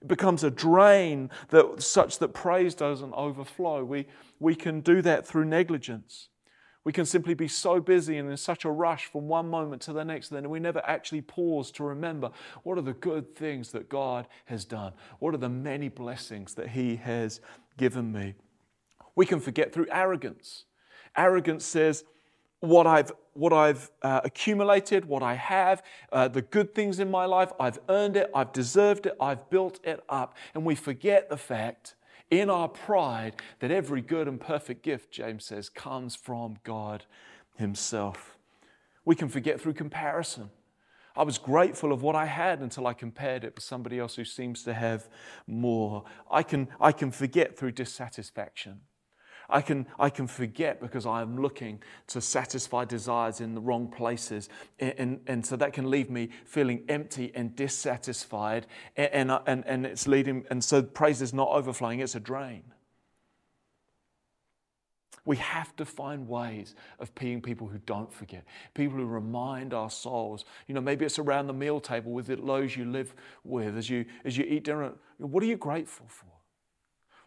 It 0.00 0.08
becomes 0.08 0.44
a 0.44 0.50
drain 0.50 1.30
that, 1.48 1.82
such 1.82 2.18
that 2.18 2.28
praise 2.28 2.74
doesn't 2.74 3.12
overflow. 3.14 3.84
We, 3.84 4.06
we 4.38 4.54
can 4.54 4.80
do 4.80 5.02
that 5.02 5.26
through 5.26 5.46
negligence. 5.46 6.28
We 6.84 6.92
can 6.92 7.06
simply 7.06 7.32
be 7.32 7.48
so 7.48 7.80
busy 7.80 8.18
and 8.18 8.30
in 8.30 8.36
such 8.36 8.66
a 8.66 8.70
rush 8.70 9.06
from 9.06 9.26
one 9.26 9.48
moment 9.48 9.80
to 9.82 9.92
the 9.94 10.04
next, 10.04 10.28
then 10.28 10.50
we 10.50 10.60
never 10.60 10.82
actually 10.86 11.22
pause 11.22 11.70
to 11.72 11.84
remember 11.84 12.30
what 12.62 12.76
are 12.76 12.82
the 12.82 12.92
good 12.92 13.34
things 13.34 13.72
that 13.72 13.88
God 13.88 14.28
has 14.44 14.66
done? 14.66 14.92
What 15.18 15.34
are 15.34 15.38
the 15.38 15.48
many 15.48 15.88
blessings 15.88 16.54
that 16.54 16.68
He 16.68 16.96
has 16.96 17.40
given 17.78 18.12
me? 18.12 18.34
We 19.16 19.24
can 19.24 19.40
forget 19.40 19.72
through 19.72 19.86
arrogance. 19.90 20.66
Arrogance 21.16 21.64
says, 21.64 22.04
what 22.60 22.86
I've, 22.86 23.12
what 23.34 23.52
I've 23.52 23.90
uh, 24.02 24.20
accumulated, 24.24 25.04
what 25.04 25.22
I 25.22 25.34
have, 25.34 25.82
uh, 26.12 26.28
the 26.28 26.42
good 26.42 26.74
things 26.74 26.98
in 26.98 27.10
my 27.10 27.24
life, 27.24 27.52
I've 27.60 27.78
earned 27.88 28.16
it, 28.16 28.30
I've 28.34 28.52
deserved 28.52 29.06
it, 29.06 29.16
I've 29.20 29.48
built 29.50 29.80
it 29.84 30.02
up. 30.08 30.34
And 30.54 30.64
we 30.64 30.74
forget 30.74 31.28
the 31.28 31.36
fact 31.36 31.94
in 32.40 32.50
our 32.50 32.68
pride 32.68 33.34
that 33.60 33.70
every 33.70 34.00
good 34.00 34.28
and 34.28 34.40
perfect 34.40 34.82
gift, 34.82 35.10
James 35.10 35.44
says, 35.44 35.68
comes 35.68 36.16
from 36.16 36.56
God 36.64 37.04
Himself. 37.56 38.36
We 39.04 39.14
can 39.14 39.28
forget 39.28 39.60
through 39.60 39.74
comparison. 39.74 40.50
I 41.16 41.22
was 41.22 41.38
grateful 41.38 41.92
of 41.92 42.02
what 42.02 42.16
I 42.16 42.26
had 42.26 42.60
until 42.60 42.86
I 42.86 42.92
compared 42.92 43.44
it 43.44 43.54
with 43.54 43.62
somebody 43.62 43.98
else 43.98 44.16
who 44.16 44.24
seems 44.24 44.64
to 44.64 44.74
have 44.74 45.08
more. 45.46 46.04
I 46.30 46.42
can, 46.42 46.68
I 46.80 46.90
can 46.90 47.12
forget 47.12 47.56
through 47.56 47.72
dissatisfaction. 47.72 48.80
I 49.48 49.60
can, 49.60 49.86
I 49.98 50.10
can 50.10 50.26
forget 50.26 50.80
because 50.80 51.06
I 51.06 51.22
am 51.22 51.40
looking 51.40 51.82
to 52.08 52.20
satisfy 52.20 52.84
desires 52.84 53.40
in 53.40 53.54
the 53.54 53.60
wrong 53.60 53.88
places. 53.88 54.48
And, 54.80 54.94
and, 54.98 55.20
and 55.26 55.46
so 55.46 55.56
that 55.56 55.72
can 55.72 55.90
leave 55.90 56.10
me 56.10 56.30
feeling 56.44 56.84
empty 56.88 57.32
and 57.34 57.54
dissatisfied. 57.54 58.66
And, 58.96 59.30
and, 59.30 59.40
and, 59.46 59.66
and 59.66 59.86
it's 59.86 60.06
leading, 60.06 60.44
and 60.50 60.62
so 60.62 60.82
praise 60.82 61.22
is 61.22 61.34
not 61.34 61.48
overflowing, 61.48 62.00
it's 62.00 62.14
a 62.14 62.20
drain. 62.20 62.62
We 65.26 65.36
have 65.38 65.74
to 65.76 65.86
find 65.86 66.28
ways 66.28 66.74
of 66.98 67.14
being 67.14 67.40
people 67.40 67.66
who 67.66 67.78
don't 67.78 68.12
forget, 68.12 68.44
people 68.74 68.98
who 68.98 69.06
remind 69.06 69.72
our 69.72 69.88
souls. 69.88 70.44
You 70.66 70.74
know, 70.74 70.82
maybe 70.82 71.06
it's 71.06 71.18
around 71.18 71.46
the 71.46 71.54
meal 71.54 71.80
table 71.80 72.12
with 72.12 72.26
the 72.26 72.36
those 72.36 72.76
you 72.76 72.84
live 72.84 73.14
with 73.42 73.78
as 73.78 73.88
you, 73.88 74.04
as 74.24 74.36
you 74.36 74.44
eat 74.44 74.64
dinner. 74.64 74.92
What 75.16 75.42
are 75.42 75.46
you 75.46 75.56
grateful 75.56 76.06
for? 76.08 76.33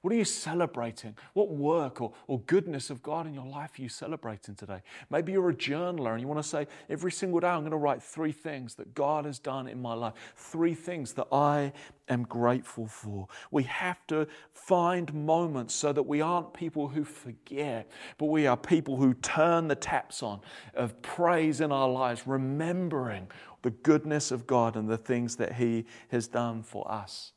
What 0.02 0.14
are 0.14 0.18
you 0.18 0.26
celebrating? 0.26 1.16
What 1.34 1.50
work 1.50 2.02
or, 2.02 2.14
or 2.28 2.40
goodness 2.42 2.90
of 2.90 3.02
God 3.02 3.28
in 3.28 3.34
your 3.34 3.46
life 3.46 3.78
are 3.78 3.82
you 3.82 3.90
celebrating 3.90 4.56
today? 4.56 4.82
Maybe 5.10 5.32
you're 5.32 5.50
a 5.50 5.54
journaler 5.54 6.12
and 6.12 6.22
you 6.22 6.28
want 6.28 6.42
to 6.42 6.48
say, 6.48 6.68
every 6.90 7.12
single 7.12 7.40
day 7.40 7.48
I'm 7.48 7.62
going 7.62 7.72
to 7.72 7.78
write 7.78 8.02
three 8.02 8.32
things 8.32 8.76
that 8.76 8.94
God 8.94 9.26
has 9.26 9.40
done 9.40 9.68
in 9.68 9.82
my 9.82 9.94
life, 9.94 10.14
three 10.36 10.74
things 10.74 11.14
that 11.14 11.28
I 11.32 11.74
am 12.10 12.24
grateful 12.24 12.88
for. 12.88 13.28
We 13.52 13.64
have 13.64 14.06
to 14.08 14.28
find 14.54 15.14
moments 15.14 15.74
so 15.74 15.92
that 15.94 16.04
we 16.04 16.22
aren't 16.22 16.54
people 16.54 16.88
who 16.88 17.04
forget, 17.04 17.90
but 18.18 18.28
we 18.28 18.48
are 18.48 18.58
people 18.58 18.98
who 18.98 19.14
turn 19.16 19.68
the 19.68 19.76
taps 19.76 20.24
on 20.24 20.42
of 20.74 21.02
praise 21.02 21.62
in 21.62 21.72
our 21.72 21.90
lives, 21.90 22.24
remembering 22.26 23.28
the 23.62 23.72
goodness 23.72 24.32
of 24.32 24.48
God 24.48 24.76
and 24.76 24.88
the 24.88 24.98
things 24.98 25.36
that 25.38 25.54
He 25.54 25.86
has 26.10 26.28
done 26.28 26.64
for 26.64 26.90
us. 26.90 27.34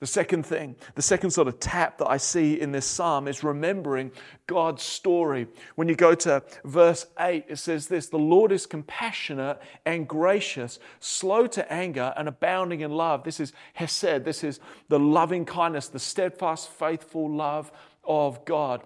The 0.00 0.06
second 0.06 0.46
thing, 0.46 0.76
the 0.94 1.02
second 1.02 1.30
sort 1.30 1.48
of 1.48 1.58
tap 1.58 1.98
that 1.98 2.08
I 2.08 2.18
see 2.18 2.60
in 2.60 2.70
this 2.70 2.86
psalm 2.86 3.26
is 3.26 3.42
remembering 3.42 4.12
God's 4.46 4.84
story. 4.84 5.48
When 5.74 5.88
you 5.88 5.96
go 5.96 6.14
to 6.14 6.44
verse 6.64 7.06
8, 7.18 7.46
it 7.48 7.56
says 7.56 7.88
this 7.88 8.06
The 8.06 8.16
Lord 8.16 8.52
is 8.52 8.64
compassionate 8.64 9.60
and 9.84 10.06
gracious, 10.06 10.78
slow 11.00 11.48
to 11.48 11.72
anger, 11.72 12.14
and 12.16 12.28
abounding 12.28 12.82
in 12.82 12.92
love. 12.92 13.24
This 13.24 13.40
is 13.40 13.52
Hesed, 13.74 14.24
this 14.24 14.44
is 14.44 14.60
the 14.88 15.00
loving 15.00 15.44
kindness, 15.44 15.88
the 15.88 15.98
steadfast, 15.98 16.68
faithful 16.68 17.28
love 17.28 17.72
of 18.04 18.44
God. 18.44 18.82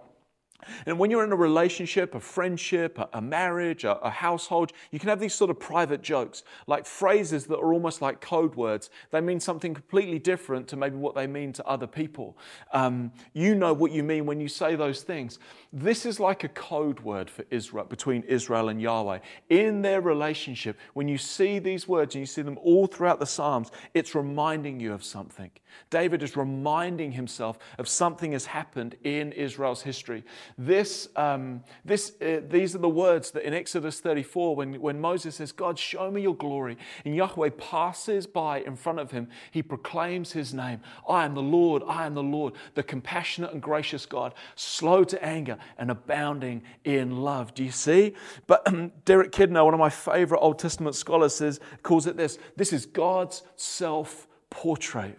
And 0.86 0.98
when 0.98 1.10
you're 1.10 1.24
in 1.24 1.32
a 1.32 1.36
relationship, 1.36 2.14
a 2.14 2.20
friendship, 2.20 2.98
a, 3.12 3.20
marriage, 3.20 3.84
a, 3.84 4.10
household, 4.10 4.72
you 4.90 4.98
can 4.98 5.08
have 5.08 5.20
these 5.20 5.34
sort 5.34 5.50
of 5.50 5.58
private 5.58 6.02
jokes, 6.02 6.42
like 6.66 6.86
phrases 6.86 7.46
that 7.46 7.56
are 7.56 7.72
almost 7.72 8.02
like 8.02 8.20
code 8.20 8.54
words. 8.54 8.90
They 9.10 9.20
mean 9.20 9.40
something 9.40 9.74
completely 9.74 10.18
different 10.18 10.68
to 10.68 10.76
maybe 10.76 10.96
what 10.96 11.14
they 11.14 11.26
mean 11.26 11.52
to 11.54 11.66
other 11.66 11.86
people. 11.86 12.36
Um, 12.72 13.12
you 13.32 13.54
know 13.54 13.72
what 13.72 13.92
you 13.92 14.02
mean 14.02 14.26
when 14.26 14.40
you 14.40 14.48
say 14.48 14.76
those 14.76 15.02
things. 15.02 15.38
This 15.72 16.04
is 16.04 16.20
like 16.20 16.44
a 16.44 16.48
code 16.48 17.00
word 17.00 17.30
for 17.30 17.44
Israel, 17.50 17.84
between 17.84 18.22
Israel 18.24 18.68
and 18.68 18.80
Yahweh. 18.80 19.20
In 19.48 19.82
their 19.82 20.00
relationship, 20.00 20.78
when 20.94 21.08
you 21.08 21.18
see 21.18 21.58
these 21.58 21.88
words 21.88 22.14
and 22.14 22.20
you 22.20 22.26
see 22.26 22.42
them 22.42 22.58
all 22.62 22.86
throughout 22.86 23.20
the 23.20 23.26
Psalms, 23.26 23.70
it's 23.94 24.14
reminding 24.14 24.80
you 24.80 24.92
of 24.92 25.02
something. 25.02 25.50
David 25.90 26.22
is 26.22 26.36
reminding 26.36 27.12
himself 27.12 27.58
of 27.78 27.88
something 27.88 28.32
has 28.32 28.46
happened 28.46 28.96
in 29.04 29.32
Israel's 29.32 29.82
history. 29.82 30.24
This, 30.58 31.08
um, 31.16 31.62
this, 31.84 32.12
uh, 32.20 32.40
these 32.48 32.74
are 32.74 32.78
the 32.78 32.88
words 32.88 33.30
that 33.32 33.44
in 33.44 33.54
Exodus 33.54 34.00
34, 34.00 34.56
when, 34.56 34.80
when 34.80 35.00
Moses 35.00 35.36
says, 35.36 35.52
God, 35.52 35.78
show 35.78 36.10
me 36.10 36.22
your 36.22 36.34
glory, 36.34 36.76
and 37.04 37.14
Yahweh 37.14 37.50
passes 37.58 38.26
by 38.26 38.60
in 38.60 38.76
front 38.76 38.98
of 38.98 39.10
him, 39.10 39.28
he 39.50 39.62
proclaims 39.62 40.32
his 40.32 40.52
name 40.52 40.80
I 41.08 41.24
am 41.24 41.34
the 41.34 41.42
Lord, 41.42 41.82
I 41.86 42.06
am 42.06 42.14
the 42.14 42.22
Lord, 42.22 42.54
the 42.74 42.82
compassionate 42.82 43.52
and 43.52 43.62
gracious 43.62 44.06
God, 44.06 44.34
slow 44.54 45.04
to 45.04 45.24
anger 45.24 45.58
and 45.78 45.90
abounding 45.90 46.62
in 46.84 47.18
love. 47.18 47.54
Do 47.54 47.64
you 47.64 47.70
see? 47.70 48.14
But 48.46 48.66
um, 48.66 48.92
Derek 49.04 49.32
Kidner, 49.32 49.64
one 49.64 49.74
of 49.74 49.80
my 49.80 49.90
favorite 49.90 50.40
Old 50.40 50.58
Testament 50.58 50.94
scholars, 50.94 51.34
says, 51.34 51.60
calls 51.82 52.06
it 52.06 52.16
this 52.16 52.38
this 52.56 52.72
is 52.72 52.86
God's 52.86 53.42
self 53.56 54.26
portrait. 54.50 55.18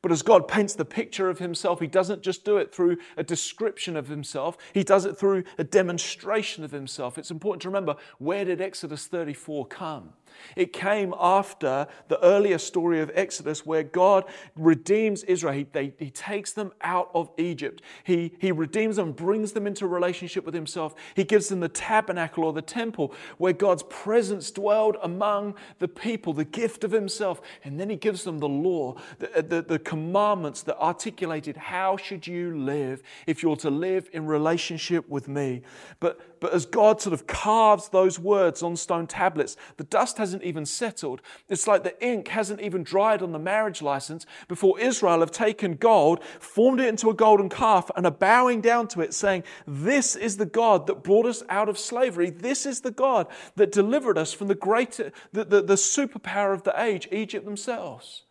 But 0.00 0.12
as 0.12 0.22
God 0.22 0.48
paints 0.48 0.74
the 0.74 0.84
picture 0.84 1.28
of 1.28 1.38
himself, 1.38 1.80
he 1.80 1.86
doesn't 1.86 2.22
just 2.22 2.44
do 2.44 2.56
it 2.56 2.74
through 2.74 2.96
a 3.16 3.22
description 3.22 3.96
of 3.96 4.08
himself, 4.08 4.56
he 4.72 4.84
does 4.84 5.04
it 5.04 5.18
through 5.18 5.44
a 5.58 5.64
demonstration 5.64 6.64
of 6.64 6.70
himself. 6.70 7.18
It's 7.18 7.30
important 7.30 7.62
to 7.62 7.68
remember 7.68 7.96
where 8.18 8.44
did 8.44 8.60
Exodus 8.60 9.06
34 9.06 9.66
come? 9.66 10.14
It 10.56 10.72
came 10.72 11.14
after 11.18 11.86
the 12.08 12.22
earlier 12.24 12.58
story 12.58 13.00
of 13.00 13.10
Exodus 13.14 13.64
where 13.64 13.82
God 13.82 14.24
redeems 14.56 15.22
Israel. 15.24 15.54
He, 15.54 15.66
they, 15.72 15.92
he 15.98 16.10
takes 16.10 16.52
them 16.52 16.72
out 16.80 17.10
of 17.14 17.30
Egypt. 17.38 17.82
He, 18.04 18.32
he 18.38 18.52
redeems 18.52 18.96
them, 18.96 19.12
brings 19.12 19.52
them 19.52 19.66
into 19.66 19.86
relationship 19.86 20.44
with 20.44 20.54
Himself. 20.54 20.94
He 21.14 21.24
gives 21.24 21.48
them 21.48 21.60
the 21.60 21.68
tabernacle 21.68 22.44
or 22.44 22.52
the 22.52 22.62
temple 22.62 23.14
where 23.38 23.52
God's 23.52 23.82
presence 23.84 24.50
dwelled 24.50 24.96
among 25.02 25.54
the 25.78 25.88
people, 25.88 26.32
the 26.32 26.44
gift 26.44 26.84
of 26.84 26.90
Himself. 26.90 27.40
And 27.64 27.78
then 27.78 27.90
He 27.90 27.96
gives 27.96 28.24
them 28.24 28.38
the 28.38 28.48
law, 28.48 28.96
the, 29.18 29.42
the, 29.42 29.62
the 29.62 29.78
commandments 29.78 30.62
that 30.62 30.78
articulated 30.78 31.56
how 31.56 31.96
should 31.96 32.26
you 32.26 32.56
live 32.58 33.02
if 33.26 33.42
you're 33.42 33.56
to 33.56 33.70
live 33.70 34.08
in 34.12 34.26
relationship 34.26 35.08
with 35.08 35.28
me. 35.28 35.62
But, 36.00 36.31
but 36.42 36.52
as 36.52 36.66
God 36.66 37.00
sort 37.00 37.12
of 37.14 37.28
carves 37.28 37.88
those 37.90 38.18
words 38.18 38.64
on 38.64 38.74
stone 38.74 39.06
tablets, 39.06 39.56
the 39.76 39.84
dust 39.84 40.18
hasn't 40.18 40.42
even 40.42 40.66
settled. 40.66 41.22
It's 41.48 41.68
like 41.68 41.84
the 41.84 42.04
ink 42.04 42.26
hasn't 42.26 42.60
even 42.60 42.82
dried 42.82 43.22
on 43.22 43.30
the 43.30 43.38
marriage 43.38 43.80
license 43.80 44.26
before 44.48 44.80
Israel 44.80 45.20
have 45.20 45.30
taken 45.30 45.76
gold, 45.76 46.24
formed 46.40 46.80
it 46.80 46.88
into 46.88 47.10
a 47.10 47.14
golden 47.14 47.48
calf, 47.48 47.92
and 47.94 48.04
are 48.06 48.10
bowing 48.10 48.60
down 48.60 48.88
to 48.88 49.02
it, 49.02 49.14
saying, 49.14 49.44
This 49.68 50.16
is 50.16 50.36
the 50.36 50.44
God 50.44 50.88
that 50.88 51.04
brought 51.04 51.26
us 51.26 51.44
out 51.48 51.68
of 51.68 51.78
slavery. 51.78 52.30
This 52.30 52.66
is 52.66 52.80
the 52.80 52.90
God 52.90 53.28
that 53.54 53.70
delivered 53.70 54.18
us 54.18 54.32
from 54.32 54.48
the 54.48 54.56
great, 54.56 54.98
the, 55.32 55.44
the, 55.44 55.62
the 55.62 55.74
superpower 55.74 56.52
of 56.52 56.64
the 56.64 56.74
age, 56.82 57.06
Egypt 57.12 57.44
themselves. 57.44 58.24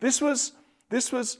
This 0.00 0.20
was, 0.20 0.54
this 0.90 1.12
was 1.12 1.38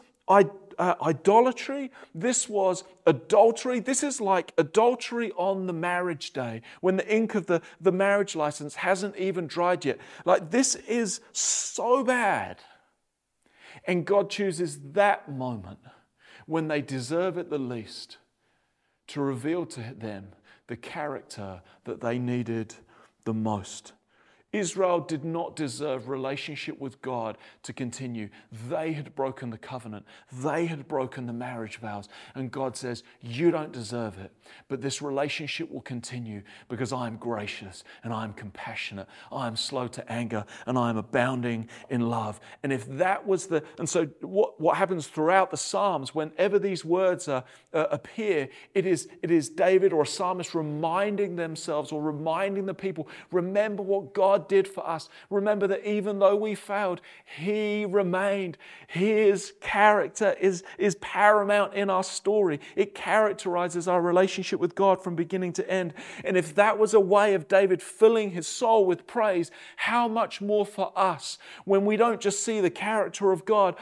uh, 0.79 0.95
idolatry. 1.03 1.91
This 2.15 2.49
was 2.49 2.85
adultery. 3.07 3.81
This 3.81 4.03
is 4.03 4.21
like 4.21 4.53
adultery 4.59 5.33
on 5.37 5.67
the 5.67 5.73
marriage 5.73 6.33
day 6.33 6.63
when 6.81 6.97
the 6.97 7.15
ink 7.15 7.35
of 7.35 7.47
the, 7.47 7.63
the 7.81 7.93
marriage 7.93 8.37
license 8.37 8.77
hasn't 8.77 9.17
even 9.17 9.47
dried 9.47 9.85
yet. 9.85 9.99
Like, 10.25 10.51
this 10.51 10.75
is 10.75 11.21
so 11.33 12.05
bad. 12.05 12.59
And 13.87 14.05
God 14.05 14.31
chooses 14.31 14.79
that 14.93 15.31
moment 15.31 15.79
when 16.47 16.69
they 16.69 16.81
deserve 16.81 17.39
it 17.39 17.51
the 17.51 17.59
least 17.59 18.19
to 19.09 19.21
reveal 19.21 19.67
to 19.67 19.95
them 19.97 20.29
the 20.67 20.77
character 20.77 21.61
that 21.85 22.01
they 22.01 22.19
needed 22.19 22.75
the 23.25 23.35
most. 23.35 23.93
Israel 24.53 25.01
did 25.01 25.25
not 25.25 25.57
deserve 25.57 26.09
relationship 26.09 26.79
with 26.79 27.01
God 27.01 27.39
to 27.63 27.73
continue. 27.73 28.29
They 28.69 28.93
had 28.93 29.15
broken 29.15 29.51
the 29.51 29.59
covenant. 29.59 30.05
They 30.31 30.67
had 30.67 30.87
broken 30.87 31.27
the 31.27 31.33
marriage 31.33 31.79
vows. 31.79 32.09
And 32.35 32.51
God 32.51 32.77
says, 32.77 33.03
You 33.21 33.51
don't 33.51 33.73
deserve 33.73 34.19
it. 34.19 34.31
But 34.69 34.83
this 34.83 35.01
relationship 35.01 35.71
will 35.71 35.81
continue 35.81 36.43
because 36.69 36.93
I 36.93 37.07
am 37.07 37.17
gracious 37.17 37.83
and 38.05 38.13
I 38.13 38.25
am 38.25 38.35
compassionate. 38.35 39.09
I 39.31 39.47
am 39.47 39.57
slow 39.57 39.89
to 39.89 40.13
anger 40.13 40.45
and 40.67 40.77
I 40.77 40.91
am 40.91 40.99
abounding 40.99 41.69
in 41.89 42.03
love. 42.09 42.39
And 42.63 42.73
if 42.73 42.87
that 42.99 43.27
was 43.27 43.47
the, 43.47 43.65
and 43.79 43.89
so 43.89 44.07
what, 44.21 44.61
what 44.61 44.77
happens 44.77 45.07
throughout 45.07 45.51
the 45.51 45.57
Psalms, 45.57 46.15
whenever 46.15 46.59
these 46.59 46.85
words 46.85 47.27
uh, 47.27 47.43
uh, 47.73 47.87
appear, 47.91 48.49
it 48.75 48.85
is, 48.85 49.09
it 49.23 49.31
is 49.31 49.49
David 49.49 49.93
or 49.93 50.03
a 50.03 50.07
psalmist 50.07 50.55
reminding 50.55 51.37
themselves 51.37 51.93
or 51.93 52.03
reminding 52.03 52.67
the 52.67 52.75
people, 52.75 53.09
remember 53.31 53.83
what 53.83 54.13
God 54.13 54.42
God 54.43 54.49
did 54.49 54.69
for 54.69 54.87
us. 54.89 55.09
Remember 55.31 55.67
that 55.69 55.89
even 55.89 56.19
though 56.19 56.37
we 56.37 56.55
failed, 56.55 57.01
He 57.25 57.85
remained. 57.85 58.59
His 58.87 59.53
character 59.61 60.35
is, 60.41 60.65
is 60.79 60.97
paramount 60.97 61.75
in 61.75 61.91
our 61.91 62.03
story. 62.03 62.61
It 62.77 62.95
characterizes 62.95 63.89
our 63.89 64.03
relationship 64.03 64.61
with 64.61 64.75
God 64.75 65.03
from 65.03 65.15
beginning 65.15 65.53
to 65.55 65.71
end. 65.71 65.95
And 66.25 66.37
if 66.37 66.55
that 66.57 66.79
was 66.79 66.95
a 66.95 67.01
way 67.01 67.35
of 67.35 67.49
David 67.49 67.83
filling 67.83 68.33
his 68.33 68.47
soul 68.47 68.87
with 68.87 69.07
praise, 69.07 69.51
how 69.77 70.09
much 70.09 70.41
more 70.41 70.67
for 70.67 70.93
us 70.97 71.39
when 71.65 71.85
we 71.85 71.97
don't 71.97 72.21
just 72.21 72.43
see 72.43 72.61
the 72.61 72.71
character 72.71 73.33
of 73.33 73.45
God, 73.45 73.77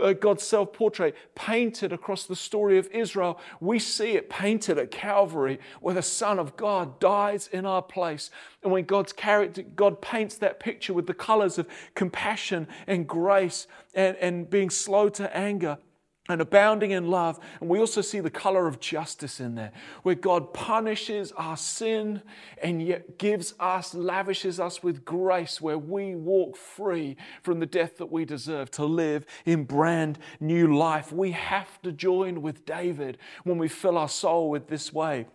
uh, 0.00 0.12
God's 0.12 0.42
self 0.42 0.72
portrait 0.72 1.14
painted 1.34 1.92
across 1.92 2.24
the 2.24 2.36
story 2.36 2.78
of 2.78 2.88
Israel. 2.92 3.38
We 3.60 3.78
see 3.78 4.12
it 4.12 4.28
painted 4.28 4.78
at 4.78 4.90
Calvary, 4.90 5.58
where 5.80 5.94
the 5.94 6.02
Son 6.02 6.38
of 6.38 6.56
God 6.56 6.98
dies 7.00 7.48
in 7.52 7.66
our 7.66 7.82
place. 7.82 8.30
And 8.62 8.72
when 8.72 8.84
God's 8.84 9.12
character, 9.12 9.62
God 9.62 10.00
paints 10.00 10.38
that 10.38 10.60
picture 10.60 10.94
with 10.94 11.06
the 11.06 11.14
colors 11.14 11.58
of 11.58 11.68
compassion 11.94 12.68
and 12.86 13.06
grace 13.06 13.66
and, 13.94 14.16
and 14.16 14.50
being 14.50 14.70
slow 14.70 15.08
to 15.10 15.36
anger 15.36 15.78
and 16.28 16.40
abounding 16.40 16.90
in 16.90 17.08
love. 17.08 17.38
And 17.60 17.68
we 17.68 17.78
also 17.78 18.00
see 18.00 18.20
the 18.20 18.30
color 18.30 18.66
of 18.66 18.80
justice 18.80 19.40
in 19.40 19.54
there, 19.54 19.72
where 20.02 20.14
God 20.14 20.52
punishes 20.52 21.32
our 21.32 21.56
sin 21.56 22.22
and 22.62 22.82
yet 22.82 23.18
gives 23.18 23.54
us, 23.60 23.94
lavishes 23.94 24.58
us 24.58 24.82
with 24.82 25.04
grace, 25.04 25.60
where 25.60 25.78
we 25.78 26.14
walk 26.14 26.56
free 26.56 27.16
from 27.42 27.60
the 27.60 27.66
death 27.66 27.98
that 27.98 28.10
we 28.10 28.24
deserve 28.24 28.70
to 28.72 28.84
live 28.84 29.26
in 29.44 29.64
brand 29.64 30.18
new 30.40 30.76
life. 30.76 31.12
We 31.12 31.32
have 31.32 31.80
to 31.82 31.92
join 31.92 32.42
with 32.42 32.64
David 32.66 33.18
when 33.44 33.58
we 33.58 33.68
fill 33.68 33.98
our 33.98 34.08
soul 34.08 34.50
with 34.50 34.68
this 34.68 34.92
way. 34.92 35.26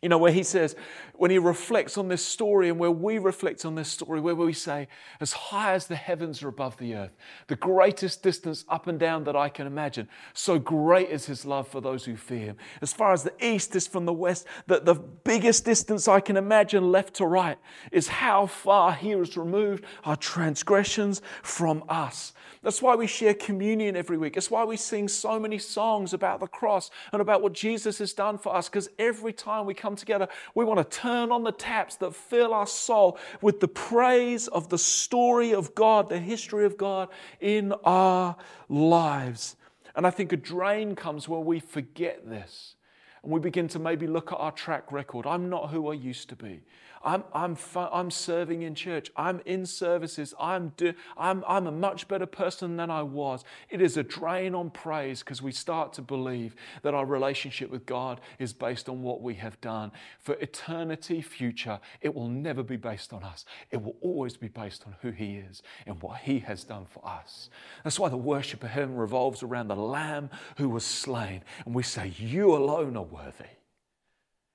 You 0.00 0.08
know, 0.08 0.18
where 0.18 0.30
he 0.30 0.44
says, 0.44 0.76
when 1.14 1.32
he 1.32 1.38
reflects 1.38 1.98
on 1.98 2.06
this 2.06 2.24
story 2.24 2.68
and 2.68 2.78
where 2.78 2.90
we 2.90 3.18
reflect 3.18 3.64
on 3.64 3.74
this 3.74 3.88
story, 3.88 4.20
where 4.20 4.36
we 4.36 4.52
say, 4.52 4.86
as 5.20 5.32
high 5.32 5.72
as 5.72 5.88
the 5.88 5.96
heavens 5.96 6.40
are 6.40 6.48
above 6.48 6.76
the 6.76 6.94
earth, 6.94 7.16
the 7.48 7.56
greatest 7.56 8.22
distance 8.22 8.64
up 8.68 8.86
and 8.86 9.00
down 9.00 9.24
that 9.24 9.34
I 9.34 9.48
can 9.48 9.66
imagine, 9.66 10.08
so 10.34 10.56
great 10.56 11.10
is 11.10 11.26
his 11.26 11.44
love 11.44 11.66
for 11.66 11.80
those 11.80 12.04
who 12.04 12.14
fear 12.14 12.38
him. 12.38 12.56
As 12.80 12.92
far 12.92 13.12
as 13.12 13.24
the 13.24 13.32
east 13.44 13.74
is 13.74 13.88
from 13.88 14.06
the 14.06 14.12
west, 14.12 14.46
the, 14.68 14.78
the 14.78 14.94
biggest 14.94 15.64
distance 15.64 16.06
I 16.06 16.20
can 16.20 16.36
imagine 16.36 16.92
left 16.92 17.14
to 17.14 17.26
right 17.26 17.58
is 17.90 18.06
how 18.06 18.46
far 18.46 18.92
he 18.92 19.10
has 19.10 19.36
removed 19.36 19.84
our 20.04 20.14
transgressions 20.14 21.22
from 21.42 21.82
us. 21.88 22.34
That's 22.62 22.82
why 22.82 22.94
we 22.94 23.06
share 23.06 23.34
communion 23.34 23.96
every 23.96 24.18
week. 24.18 24.34
That's 24.34 24.50
why 24.50 24.64
we 24.64 24.76
sing 24.76 25.08
so 25.08 25.38
many 25.38 25.58
songs 25.58 26.12
about 26.12 26.40
the 26.40 26.46
cross 26.46 26.90
and 27.12 27.20
about 27.20 27.42
what 27.42 27.52
Jesus 27.52 27.98
has 27.98 28.12
done 28.12 28.38
for 28.38 28.54
us, 28.54 28.68
because 28.68 28.90
every 28.98 29.32
time 29.32 29.66
we 29.66 29.74
come 29.74 29.87
together, 29.96 30.28
we 30.54 30.64
want 30.64 30.78
to 30.78 30.98
turn 30.98 31.32
on 31.32 31.44
the 31.44 31.52
taps 31.52 31.96
that 31.96 32.14
fill 32.14 32.54
our 32.54 32.66
soul 32.66 33.18
with 33.40 33.60
the 33.60 33.68
praise 33.68 34.48
of 34.48 34.68
the 34.68 34.78
story 34.78 35.52
of 35.52 35.74
God, 35.74 36.08
the 36.08 36.18
history 36.18 36.64
of 36.64 36.76
God 36.76 37.08
in 37.40 37.72
our 37.84 38.36
lives. 38.68 39.56
And 39.94 40.06
I 40.06 40.10
think 40.10 40.32
a 40.32 40.36
drain 40.36 40.94
comes 40.94 41.28
when 41.28 41.44
we 41.44 41.60
forget 41.60 42.28
this 42.28 42.76
and 43.22 43.32
we 43.32 43.40
begin 43.40 43.68
to 43.68 43.78
maybe 43.78 44.06
look 44.06 44.32
at 44.32 44.38
our 44.38 44.52
track 44.52 44.92
record. 44.92 45.26
I'm 45.26 45.48
not 45.48 45.70
who 45.70 45.90
I 45.90 45.94
used 45.94 46.28
to 46.28 46.36
be. 46.36 46.62
I'm, 47.02 47.24
I'm, 47.32 47.56
I'm 47.74 48.10
serving 48.10 48.62
in 48.62 48.74
church. 48.74 49.10
I'm 49.16 49.40
in 49.44 49.66
services. 49.66 50.34
I'm, 50.40 50.72
do, 50.76 50.94
I'm, 51.16 51.44
I'm 51.46 51.66
a 51.66 51.72
much 51.72 52.08
better 52.08 52.26
person 52.26 52.76
than 52.76 52.90
I 52.90 53.02
was. 53.02 53.44
It 53.70 53.80
is 53.80 53.96
a 53.96 54.02
drain 54.02 54.54
on 54.54 54.70
praise 54.70 55.20
because 55.20 55.40
we 55.42 55.52
start 55.52 55.92
to 55.94 56.02
believe 56.02 56.56
that 56.82 56.94
our 56.94 57.06
relationship 57.06 57.70
with 57.70 57.86
God 57.86 58.20
is 58.38 58.52
based 58.52 58.88
on 58.88 59.02
what 59.02 59.22
we 59.22 59.34
have 59.34 59.60
done. 59.60 59.92
For 60.18 60.34
eternity 60.34 61.22
future, 61.22 61.80
it 62.00 62.14
will 62.14 62.28
never 62.28 62.62
be 62.62 62.76
based 62.76 63.12
on 63.12 63.22
us. 63.22 63.44
It 63.70 63.82
will 63.82 63.96
always 64.00 64.36
be 64.36 64.48
based 64.48 64.84
on 64.86 64.96
who 65.02 65.10
He 65.10 65.36
is 65.36 65.62
and 65.86 66.00
what 66.02 66.18
He 66.18 66.40
has 66.40 66.64
done 66.64 66.86
for 66.86 67.06
us. 67.06 67.50
That's 67.84 67.98
why 67.98 68.08
the 68.08 68.16
worship 68.16 68.62
of 68.64 68.70
heaven 68.70 68.96
revolves 68.96 69.42
around 69.42 69.68
the 69.68 69.76
Lamb 69.76 70.30
who 70.56 70.68
was 70.68 70.84
slain. 70.84 71.42
And 71.64 71.74
we 71.74 71.82
say, 71.82 72.12
You 72.18 72.56
alone 72.56 72.96
are 72.96 73.02
worthy. 73.02 73.57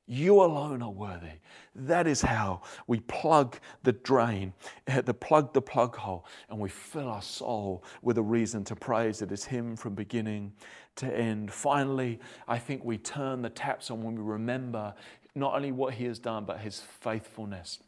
You 0.05 0.41
alone 0.41 0.81
are 0.81 0.91
worthy. 0.91 1.39
That 1.75 2.07
is 2.07 2.21
how 2.21 2.61
we 2.87 2.99
plug 2.99 3.57
the 3.83 3.93
drain, 3.93 4.53
the 4.85 5.13
plug 5.13 5.53
the 5.53 5.61
plug 5.61 5.95
hole, 5.95 6.25
and 6.49 6.59
we 6.59 6.69
fill 6.69 7.07
our 7.07 7.21
soul 7.21 7.83
with 8.01 8.17
a 8.17 8.21
reason 8.21 8.63
to 8.65 8.75
praise. 8.75 9.21
It 9.21 9.31
is 9.31 9.45
Him 9.45 9.77
from 9.77 9.95
beginning 9.95 10.53
to 10.97 11.07
end. 11.07 11.51
Finally, 11.51 12.19
I 12.47 12.59
think 12.59 12.83
we 12.83 12.97
turn 12.97 13.41
the 13.41 13.49
taps 13.49 13.89
on 13.91 14.03
when 14.03 14.15
we 14.15 14.21
remember 14.21 14.93
not 15.35 15.55
only 15.55 15.71
what 15.71 15.93
He 15.93 16.03
has 16.05 16.19
done, 16.19 16.43
but 16.43 16.59
His 16.59 16.81
faithfulness. 16.81 17.79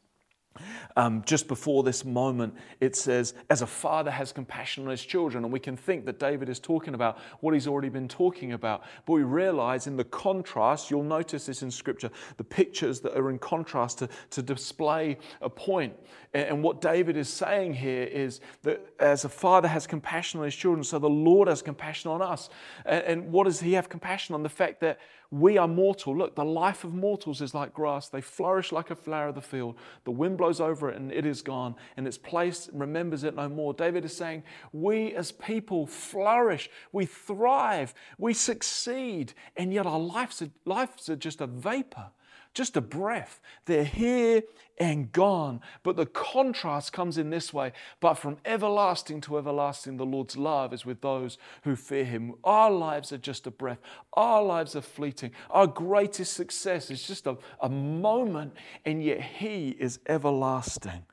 Um, 0.96 1.24
just 1.26 1.48
before 1.48 1.84
this 1.84 2.06
moment, 2.06 2.54
it 2.80 2.96
says, 2.96 3.34
as 3.50 3.62
a 3.62 3.68
father 3.68 4.12
has 4.12 4.32
compassion 4.32 4.86
on 4.86 4.91
his 4.91 5.04
children. 5.04 5.44
And 5.44 5.52
we 5.52 5.60
can 5.60 5.76
think 5.76 6.06
that 6.06 6.20
David 6.20 6.50
is 6.50 6.60
talking 6.60 6.94
about 6.94 7.18
what 7.41 7.54
he's 7.54 7.68
already 7.68 7.89
been 7.89 8.08
talking 8.08 8.54
about. 8.54 8.84
But 9.06 9.13
we 9.13 9.24
realize 9.24 9.88
in 9.88 9.98
the 9.98 10.06
contrast, 10.06 10.89
you'll 10.89 11.04
notice 11.04 11.46
this 11.46 11.62
in 11.62 11.72
scripture, 11.72 12.10
the 12.38 12.44
pictures 12.44 13.02
that 13.02 13.18
are 13.18 13.30
in 13.30 13.39
contrast 13.39 14.00
to, 14.00 14.10
to 14.32 14.41
display 14.41 15.18
a 15.41 15.50
point. 15.50 15.94
And, 16.34 16.48
and 16.48 16.63
what 16.63 16.82
David 16.82 17.18
is 17.18 17.30
saying 17.30 17.74
here 17.74 18.04
is 18.04 18.39
that 18.63 18.86
as 19.00 19.26
a 19.26 19.30
father 19.30 19.68
has 19.68 19.86
compassion 19.86 20.39
on 20.39 20.46
his 20.46 20.56
children, 20.56 20.84
so 20.84 21.00
the 21.00 21.10
Lord 21.10 21.48
has 21.48 21.62
compassion 21.62 22.12
on 22.12 22.22
us. 22.22 22.50
And, 22.86 23.04
and 23.04 23.32
what 23.32 23.46
does 23.46 23.60
he 23.60 23.74
have 23.74 23.89
compassion 23.89 24.36
on? 24.36 24.44
The 24.44 24.50
fact 24.50 24.80
that 24.82 25.00
we 25.32 25.58
are 25.58 25.68
mortal. 25.68 26.16
Look, 26.16 26.36
the 26.36 26.46
life 26.46 26.84
of 26.84 26.94
mortals 26.94 27.42
is 27.42 27.54
like 27.54 27.74
grass. 27.74 28.10
They 28.10 28.22
flourish 28.22 28.72
like 28.72 28.92
a 28.92 28.96
flower 28.96 29.30
of 29.30 29.36
the 29.36 29.42
field. 29.42 29.76
The 30.04 30.12
wind 30.12 30.38
blows 30.38 30.60
over 30.60 30.90
it 30.90 30.98
and 30.98 31.12
it 31.12 31.26
is 31.26 31.42
gone, 31.42 31.76
and 31.98 32.08
its 32.08 32.18
place 32.18 32.70
remembers 32.74 33.24
it 33.24 33.36
no 33.36 33.50
more. 33.50 33.74
David 33.74 34.06
is 34.06 34.16
saying, 34.16 34.44
We 34.72 35.14
as 35.14 35.32
people 35.32 35.88
flourish, 35.88 36.70
we 36.92 37.06
thrive, 37.06 37.94
we 38.18 38.34
succeed, 38.34 39.34
and 39.58 39.74
yet 39.74 39.86
our 39.86 40.00
lives 40.00 40.42
are, 40.42 40.50
lives 40.66 41.10
are 41.10 41.16
just 41.16 41.42
a 41.42 41.48
vapor 41.48 42.12
just 42.56 42.78
a 42.78 42.82
breath. 42.82 43.39
They're 43.65 43.84
here 43.84 44.41
and 44.80 45.12
gone. 45.12 45.62
But 45.84 45.98
the 45.98 46.06
contrast 46.06 46.94
comes 46.94 47.18
in 47.18 47.30
this 47.30 47.54
way. 47.54 47.74
But 48.00 48.15
from 48.15 48.38
everlasting 48.46 49.22
to 49.22 49.38
everlasting, 49.38 49.98
the 49.98 50.06
Lord's 50.06 50.38
love 50.38 50.74
is 50.74 50.86
with 50.86 51.02
those 51.02 51.38
who 51.63 51.76
fear 51.76 52.06
Him. 52.06 52.34
Our 52.44 52.72
lives 52.72 53.12
are 53.12 53.18
just 53.18 53.46
a 53.46 53.52
breath, 53.52 53.80
our 54.13 54.41
lives 54.41 54.76
are 54.76 54.82
fleeting. 54.82 55.32
Our 55.52 55.68
greatest 55.68 56.34
success 56.34 56.89
is 56.89 57.06
just 57.06 57.28
a, 57.28 57.38
a 57.62 57.70
moment, 57.70 58.54
and 58.86 59.04
yet 59.04 59.22
He 59.22 59.70
is 59.78 60.00
everlasting. 60.08 61.06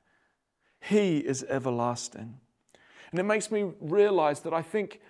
He 0.81 1.19
is 1.19 1.45
everlasting. 1.49 2.39
And 3.11 3.21
it 3.21 3.25
makes 3.25 3.51
me 3.51 3.73
realize 3.81 4.41
that 4.41 4.55
I 4.55 4.63
think 4.63 5.01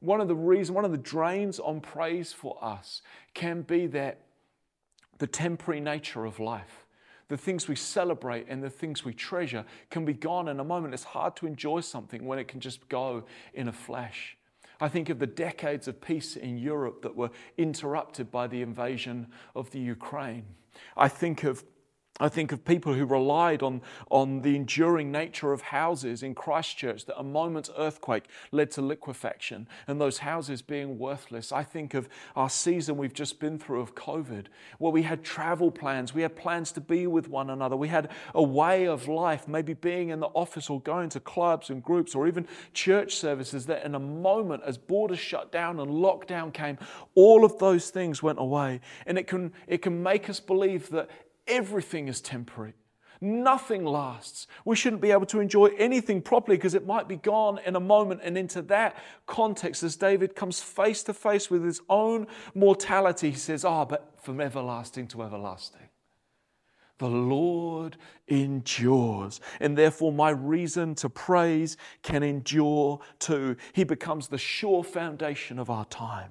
one 0.00 0.20
of 0.20 0.26
the 0.26 0.34
reasons, 0.34 0.72
one 0.72 0.84
of 0.84 0.90
the 0.90 0.98
drains 0.98 1.60
on 1.60 1.80
praise 1.80 2.32
for 2.32 2.58
us 2.62 3.02
can 3.34 3.62
be 3.62 3.86
that 3.88 4.22
the 5.22 5.28
temporary 5.28 5.80
nature 5.80 6.24
of 6.24 6.40
life. 6.40 6.84
the 7.28 7.36
things 7.38 7.68
we 7.68 7.76
celebrate 7.76 8.44
and 8.48 8.60
the 8.62 8.68
things 8.68 9.04
we 9.04 9.14
treasure 9.14 9.64
can 9.88 10.04
be 10.04 10.12
gone 10.12 10.48
in 10.48 10.60
a 10.60 10.64
moment. 10.64 10.92
It's 10.92 11.04
hard 11.04 11.36
to 11.36 11.46
enjoy 11.46 11.80
something 11.80 12.26
when 12.26 12.38
it 12.38 12.46
can 12.48 12.60
just 12.60 12.86
go 12.88 13.24
in 13.54 13.68
a 13.68 13.72
flash. 13.72 14.36
I 14.80 14.88
think 14.88 15.08
of 15.08 15.18
the 15.18 15.26
decades 15.26 15.88
of 15.88 16.00
peace 16.00 16.36
in 16.36 16.58
Europe 16.58 17.00
that 17.02 17.16
were 17.16 17.30
interrupted 17.56 18.30
by 18.30 18.48
the 18.48 18.60
invasion 18.60 19.28
of 19.54 19.70
the 19.70 19.78
Ukraine. 19.78 20.44
I 20.94 21.08
think 21.08 21.44
of 21.44 21.64
I 22.22 22.28
think 22.28 22.52
of 22.52 22.64
people 22.64 22.94
who 22.94 23.04
relied 23.04 23.64
on, 23.64 23.82
on 24.08 24.42
the 24.42 24.54
enduring 24.54 25.10
nature 25.10 25.52
of 25.52 25.60
houses 25.60 26.22
in 26.22 26.36
Christchurch, 26.36 27.04
that 27.06 27.18
a 27.18 27.24
moment's 27.24 27.68
earthquake 27.76 28.26
led 28.52 28.70
to 28.72 28.80
liquefaction 28.80 29.66
and 29.88 30.00
those 30.00 30.18
houses 30.18 30.62
being 30.62 31.00
worthless. 31.00 31.50
I 31.50 31.64
think 31.64 31.94
of 31.94 32.08
our 32.36 32.48
season 32.48 32.96
we've 32.96 33.12
just 33.12 33.40
been 33.40 33.58
through 33.58 33.80
of 33.80 33.96
COVID, 33.96 34.46
where 34.78 34.92
we 34.92 35.02
had 35.02 35.24
travel 35.24 35.72
plans, 35.72 36.14
we 36.14 36.22
had 36.22 36.36
plans 36.36 36.70
to 36.72 36.80
be 36.80 37.08
with 37.08 37.28
one 37.28 37.50
another, 37.50 37.74
we 37.74 37.88
had 37.88 38.08
a 38.36 38.42
way 38.42 38.86
of 38.86 39.08
life, 39.08 39.48
maybe 39.48 39.74
being 39.74 40.10
in 40.10 40.20
the 40.20 40.28
office 40.28 40.70
or 40.70 40.80
going 40.80 41.08
to 41.08 41.18
clubs 41.18 41.70
and 41.70 41.82
groups 41.82 42.14
or 42.14 42.28
even 42.28 42.46
church 42.72 43.16
services, 43.16 43.66
that 43.66 43.84
in 43.84 43.96
a 43.96 44.00
moment, 44.00 44.62
as 44.64 44.78
borders 44.78 45.18
shut 45.18 45.50
down 45.50 45.80
and 45.80 45.90
lockdown 45.90 46.52
came, 46.52 46.78
all 47.16 47.44
of 47.44 47.58
those 47.58 47.90
things 47.90 48.22
went 48.22 48.38
away. 48.38 48.80
And 49.06 49.18
it 49.18 49.26
can, 49.26 49.52
it 49.66 49.82
can 49.82 50.04
make 50.04 50.30
us 50.30 50.38
believe 50.38 50.88
that 50.90 51.10
Everything 51.46 52.08
is 52.08 52.20
temporary. 52.20 52.74
Nothing 53.20 53.84
lasts. 53.84 54.48
We 54.64 54.74
shouldn't 54.74 55.00
be 55.00 55.12
able 55.12 55.26
to 55.26 55.38
enjoy 55.38 55.66
anything 55.78 56.22
properly 56.22 56.56
because 56.56 56.74
it 56.74 56.86
might 56.86 57.06
be 57.06 57.14
gone 57.14 57.60
in 57.64 57.76
a 57.76 57.80
moment. 57.80 58.20
And 58.24 58.36
into 58.36 58.62
that 58.62 58.96
context, 59.26 59.84
as 59.84 59.94
David 59.94 60.34
comes 60.34 60.60
face 60.60 61.04
to 61.04 61.14
face 61.14 61.48
with 61.48 61.64
his 61.64 61.80
own 61.88 62.26
mortality, 62.52 63.30
he 63.30 63.36
says, 63.36 63.64
Ah, 63.64 63.82
oh, 63.82 63.84
but 63.84 64.12
from 64.20 64.40
everlasting 64.40 65.06
to 65.08 65.22
everlasting. 65.22 65.88
The 66.98 67.08
Lord 67.08 67.96
endures, 68.28 69.40
and 69.60 69.78
therefore 69.78 70.12
my 70.12 70.30
reason 70.30 70.94
to 70.96 71.08
praise 71.08 71.76
can 72.02 72.22
endure 72.22 73.00
too. 73.18 73.56
He 73.72 73.84
becomes 73.84 74.28
the 74.28 74.38
sure 74.38 74.82
foundation 74.82 75.58
of 75.58 75.70
our 75.70 75.84
time 75.86 76.30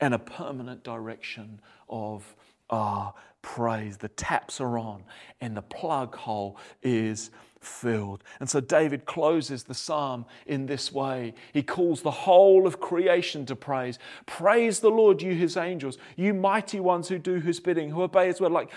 and 0.00 0.14
a 0.14 0.18
permanent 0.18 0.82
direction 0.82 1.60
of 1.88 2.34
our 2.70 3.14
praise. 3.42 3.98
The 3.98 4.08
taps 4.08 4.60
are 4.60 4.78
on 4.78 5.04
and 5.40 5.56
the 5.56 5.62
plug 5.62 6.14
hole 6.14 6.56
is 6.82 7.30
filled. 7.60 8.24
And 8.40 8.48
so 8.48 8.60
David 8.60 9.04
closes 9.04 9.64
the 9.64 9.74
psalm 9.74 10.26
in 10.46 10.66
this 10.66 10.92
way. 10.92 11.34
He 11.52 11.62
calls 11.62 12.02
the 12.02 12.10
whole 12.10 12.66
of 12.66 12.80
creation 12.80 13.46
to 13.46 13.56
praise. 13.56 13.98
Praise 14.26 14.80
the 14.80 14.90
Lord, 14.90 15.22
you 15.22 15.34
his 15.34 15.56
angels, 15.56 15.98
you 16.16 16.34
mighty 16.34 16.80
ones 16.80 17.08
who 17.08 17.18
do 17.18 17.40
his 17.40 17.60
bidding, 17.60 17.90
who 17.90 18.02
obey 18.02 18.26
his 18.26 18.40
word. 18.40 18.52
Like 18.52 18.70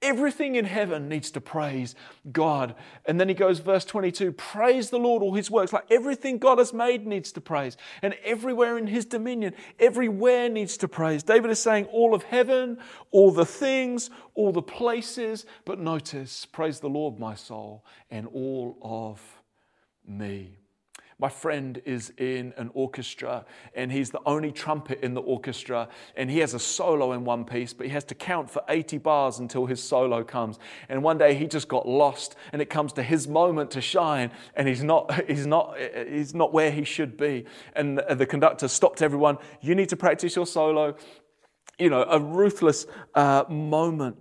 Everything 0.00 0.54
in 0.54 0.64
heaven 0.64 1.08
needs 1.08 1.30
to 1.32 1.40
praise 1.40 1.96
God. 2.30 2.76
And 3.04 3.20
then 3.20 3.28
he 3.28 3.34
goes, 3.34 3.58
verse 3.58 3.84
22 3.84 4.32
Praise 4.32 4.90
the 4.90 4.98
Lord, 4.98 5.22
all 5.22 5.34
his 5.34 5.50
works. 5.50 5.72
Like 5.72 5.90
everything 5.90 6.38
God 6.38 6.58
has 6.58 6.72
made 6.72 7.06
needs 7.06 7.32
to 7.32 7.40
praise. 7.40 7.76
And 8.00 8.14
everywhere 8.24 8.78
in 8.78 8.86
his 8.86 9.04
dominion, 9.04 9.54
everywhere 9.80 10.48
needs 10.48 10.76
to 10.78 10.88
praise. 10.88 11.24
David 11.24 11.50
is 11.50 11.60
saying, 11.60 11.86
All 11.86 12.14
of 12.14 12.22
heaven, 12.22 12.78
all 13.10 13.32
the 13.32 13.46
things, 13.46 14.10
all 14.34 14.52
the 14.52 14.62
places. 14.62 15.46
But 15.64 15.80
notice, 15.80 16.46
praise 16.46 16.78
the 16.78 16.88
Lord, 16.88 17.18
my 17.18 17.34
soul, 17.34 17.84
and 18.08 18.28
all 18.28 18.78
of 18.80 19.20
me. 20.06 20.58
My 21.20 21.28
friend 21.28 21.82
is 21.84 22.12
in 22.16 22.54
an 22.56 22.70
orchestra 22.74 23.44
and 23.74 23.90
he's 23.90 24.10
the 24.10 24.20
only 24.24 24.52
trumpet 24.52 25.00
in 25.02 25.14
the 25.14 25.20
orchestra 25.20 25.88
and 26.16 26.30
he 26.30 26.38
has 26.38 26.54
a 26.54 26.60
solo 26.60 27.12
in 27.12 27.24
one 27.24 27.44
piece, 27.44 27.72
but 27.72 27.86
he 27.86 27.92
has 27.92 28.04
to 28.04 28.14
count 28.14 28.48
for 28.48 28.62
80 28.68 28.98
bars 28.98 29.40
until 29.40 29.66
his 29.66 29.82
solo 29.82 30.22
comes. 30.22 30.60
And 30.88 31.02
one 31.02 31.18
day 31.18 31.34
he 31.34 31.48
just 31.48 31.66
got 31.66 31.88
lost 31.88 32.36
and 32.52 32.62
it 32.62 32.70
comes 32.70 32.92
to 32.92 33.02
his 33.02 33.26
moment 33.26 33.72
to 33.72 33.80
shine 33.80 34.30
and 34.54 34.68
he's 34.68 34.84
not, 34.84 35.12
he's 35.26 35.44
not, 35.44 35.76
he's 36.08 36.36
not 36.36 36.52
where 36.52 36.70
he 36.70 36.84
should 36.84 37.16
be. 37.16 37.46
And 37.74 37.98
the 37.98 38.26
conductor 38.26 38.68
stopped 38.68 39.02
everyone. 39.02 39.38
You 39.60 39.74
need 39.74 39.88
to 39.88 39.96
practice 39.96 40.36
your 40.36 40.46
solo. 40.46 40.94
You 41.80 41.90
know, 41.90 42.04
a 42.04 42.20
ruthless 42.20 42.86
uh, 43.16 43.44
moment. 43.48 44.18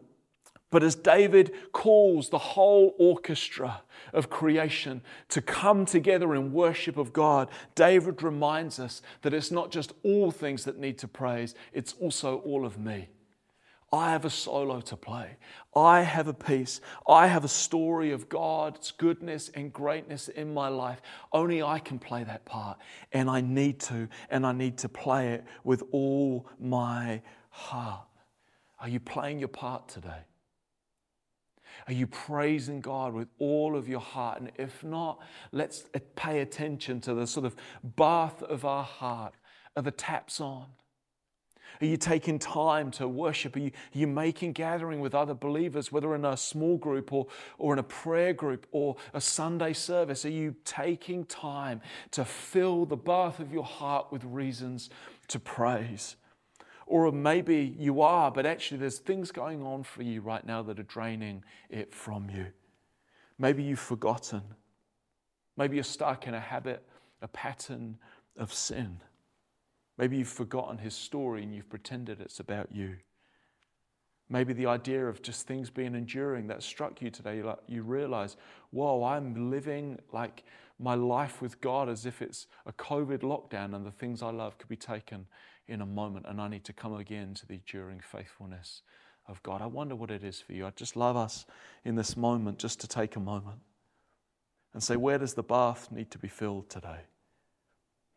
But 0.70 0.84
as 0.84 0.96
David 0.96 1.54
calls 1.72 2.30
the 2.30 2.38
whole 2.38 2.94
orchestra 3.00 3.84
of 4.14 4.30
creation 4.30 5.02
to 5.30 5.42
come 5.42 5.86
together 5.86 6.36
in 6.36 6.52
worship 6.52 6.98
of 6.98 7.14
God, 7.14 7.50
David 7.76 8.22
reminds 8.22 8.80
us 8.80 9.02
that 9.22 9.34
it's 9.34 9.52
not 9.52 9.72
just 9.72 9.94
all 10.04 10.30
things 10.30 10.66
that 10.66 10.78
need 10.78 10.98
to 11.00 11.08
praise, 11.08 11.56
it's 11.72 11.94
also 11.94 12.40
all 12.40 12.66
of 12.66 12.78
me. 12.78 13.08
I 13.94 14.12
have 14.12 14.26
a 14.26 14.30
solo 14.30 14.82
to 14.82 14.98
play. 14.98 15.38
I 15.74 16.02
have 16.02 16.28
a 16.28 16.34
piece. 16.34 16.82
I 17.08 17.28
have 17.28 17.46
a 17.46 17.48
story 17.48 18.12
of 18.12 18.28
God's 18.28 18.92
goodness 18.92 19.50
and 19.54 19.72
greatness 19.72 20.28
in 20.28 20.54
my 20.54 20.68
life. 20.68 21.02
Only 21.32 21.64
I 21.64 21.80
can 21.80 21.98
play 21.98 22.26
that 22.26 22.44
part. 22.44 22.80
And 23.14 23.30
I 23.30 23.40
need 23.40 23.80
to, 23.82 24.10
and 24.30 24.46
I 24.46 24.52
need 24.52 24.78
to 24.80 24.90
play 24.90 25.30
it 25.30 25.46
with 25.64 25.84
all 25.92 26.48
my 26.60 27.22
heart. 27.50 28.06
Are 28.82 28.90
you 28.90 29.00
playing 29.00 29.40
your 29.40 29.48
part 29.48 29.88
today? 29.88 30.26
Are 31.88 31.94
you 31.94 32.06
praising 32.06 32.82
God 32.82 33.14
with 33.14 33.30
all 33.40 33.76
of 33.76 33.88
your 33.88 34.02
heart? 34.02 34.42
And 34.42 34.52
if 34.58 34.84
not, 34.84 35.20
let's 35.52 35.86
pay 36.16 36.42
attention 36.42 37.00
to 37.02 37.14
the 37.14 37.26
sort 37.26 37.46
of 37.46 37.56
bath 37.84 38.44
of 38.44 38.66
our 38.66 38.84
heart. 38.84 39.34
Are 39.76 39.82
the 39.82 39.92
taps 39.92 40.42
on? 40.42 40.66
Are 41.80 41.86
you 41.86 41.98
taking 41.98 42.40
time 42.40 42.92
to 42.92 43.08
worship? 43.08 43.56
Are 43.56 43.60
you, 43.60 43.72
are 43.94 43.98
you, 43.98 44.08
making 44.08 44.54
gathering 44.54 45.00
with 45.00 45.14
other 45.14 45.34
believers, 45.34 45.92
whether 45.92 46.16
in 46.16 46.26
a 46.26 46.36
small 46.36 46.78
group 46.78 47.14
or, 47.14 47.28
or 47.58 47.74
in 47.74 47.80
a 47.80 47.84
prayer 47.84 48.34
group 48.34 48.66
or 48.72 48.96
a 49.14 49.22
Sunday 49.22 49.74
service? 49.74 50.26
Are 50.26 50.30
you 50.30 50.56
taking 50.66 51.26
time 51.26 51.82
to 52.12 52.26
fill 52.26 52.86
the 52.86 52.98
bath 52.98 53.40
of 53.40 53.52
your 53.54 53.64
heart 53.64 54.12
with 54.12 54.24
reasons 54.24 54.90
to 55.28 55.40
praise? 55.40 56.16
Or 56.88 57.12
maybe 57.12 57.76
you 57.78 58.02
are, 58.02 58.32
but 58.32 58.46
actually 58.46 58.78
there's 58.78 59.00
things 59.00 59.32
going 59.32 59.62
on 59.62 59.84
for 59.84 60.04
you 60.04 60.22
right 60.22 60.46
now 60.46 60.64
that 60.64 60.80
are 60.80 60.84
draining 60.84 61.44
it 61.70 61.94
from 61.94 62.30
you. 62.30 62.48
Maybe 63.38 63.62
you've 63.62 63.80
forgotten. 63.80 64.42
Maybe 65.58 65.76
you're 65.76 65.84
stuck 65.84 66.28
in 66.28 66.34
a 66.34 66.40
habit, 66.40 66.88
a 67.22 67.28
pattern 67.28 67.98
of 68.38 68.54
sin. 68.54 69.02
Maybe 69.98 70.18
you've 70.18 70.28
forgotten 70.30 70.78
his 70.78 70.96
story 70.96 71.44
and 71.44 71.54
you've 71.54 71.70
pretended 71.70 72.22
it's 72.22 72.40
about 72.40 72.72
you. 72.72 72.96
Maybe 74.30 74.54
the 74.54 74.66
idea 74.66 75.06
of 75.06 75.22
just 75.22 75.48
things 75.48 75.70
being 75.70 75.96
enduring 75.96 76.48
that 76.48 76.62
struck 76.62 77.02
you 77.02 77.10
today, 77.10 77.42
like 77.42 77.60
you 77.68 77.82
realize, 77.82 78.36
whoa, 78.72 79.04
I'm 79.04 79.50
living 79.50 80.00
like 80.12 80.44
my 80.80 80.96
life 80.96 81.42
with 81.42 81.62
God 81.62 81.88
as 81.88 82.06
if 82.06 82.22
it's 82.22 82.48
a 82.66 82.74
COVID 82.74 83.20
lockdown 83.20 83.74
and 83.74 83.86
the 83.86 83.92
things 83.92 84.22
I 84.22 84.32
love 84.32 84.58
could 84.58 84.68
be 84.68 84.76
taken 84.76 85.28
in 85.68 85.82
a 85.82 85.86
moment, 85.86 86.26
and 86.28 86.40
I 86.40 86.48
need 86.48 86.64
to 86.66 86.74
come 86.74 86.94
again 86.94 87.34
to 87.36 87.46
the 87.46 87.56
enduring 87.56 88.00
faithfulness 88.00 88.82
of 89.28 89.42
God. 89.44 89.62
I 89.62 89.66
wonder 89.66 89.96
what 89.96 90.12
it 90.12 90.24
is 90.24 90.40
for 90.40 90.54
you. 90.54 90.66
I'd 90.66 90.78
just 90.78 90.96
love 90.96 91.18
us 91.18 91.46
in 91.84 91.96
this 91.96 92.16
moment 92.16 92.60
just 92.60 92.80
to 92.82 92.88
take 92.88 93.16
a 93.16 93.20
moment 93.20 93.60
and 94.74 94.84
say, 94.84 94.96
where 94.96 95.18
does 95.18 95.34
the 95.34 95.44
bath 95.44 95.92
need 95.92 96.12
to 96.12 96.18
be 96.18 96.28
filled 96.28 96.70
today? 96.70 97.02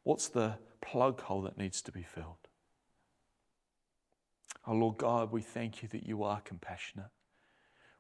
What's 0.05 0.29
the 0.29 0.59
plug 0.81 1.21
hole 1.23 1.43
that 1.43 1.59
needs 1.59 1.83
to 1.83 1.93
be 1.93 2.03
filled? 2.03 2.50
Oh 4.67 4.75
Lord 4.75 4.99
God, 4.99 5.33
we 5.33 5.43
thank 5.43 5.83
you 5.83 5.89
that 5.89 6.07
you 6.07 6.23
are 6.23 6.41
compassionate. 6.41 7.11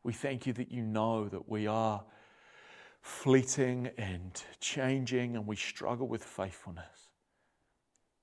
We 0.02 0.12
thank 0.12 0.46
you 0.46 0.52
that 0.54 0.70
you 0.70 0.82
know 0.82 1.28
that 1.28 1.48
we 1.48 1.66
are 1.66 2.02
fleeting 3.02 3.90
and 3.96 4.42
changing 4.60 5.36
and 5.36 5.46
we 5.46 5.56
struggle 5.56 6.06
with 6.06 6.24
faithfulness. 6.24 7.08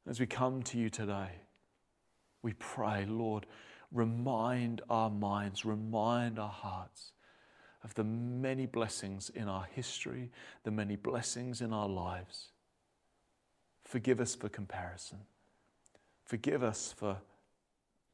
As 0.08 0.20
we 0.20 0.26
come 0.26 0.64
to 0.64 0.78
you 0.78 0.90
today, 0.90 1.42
we 2.42 2.54
pray, 2.54 3.06
Lord, 3.06 3.46
remind 3.92 4.82
our 4.90 5.10
minds, 5.10 5.66
remind 5.66 6.40
our 6.40 6.50
hearts 6.50 7.12
of 7.84 7.94
the 7.96 8.04
many 8.04 8.66
blessings 8.66 9.30
in 9.30 9.48
our 9.48 9.68
history, 9.74 10.32
the 10.64 10.72
many 10.72 10.96
blessings 10.96 11.62
in 11.62 11.74
our 11.74 11.88
lives. 11.88 12.52
Forgive 13.84 14.20
us 14.20 14.36
for 14.36 14.50
comparison. 14.50 15.20
Forgive 16.26 16.64
us 16.64 16.94
for 16.96 17.18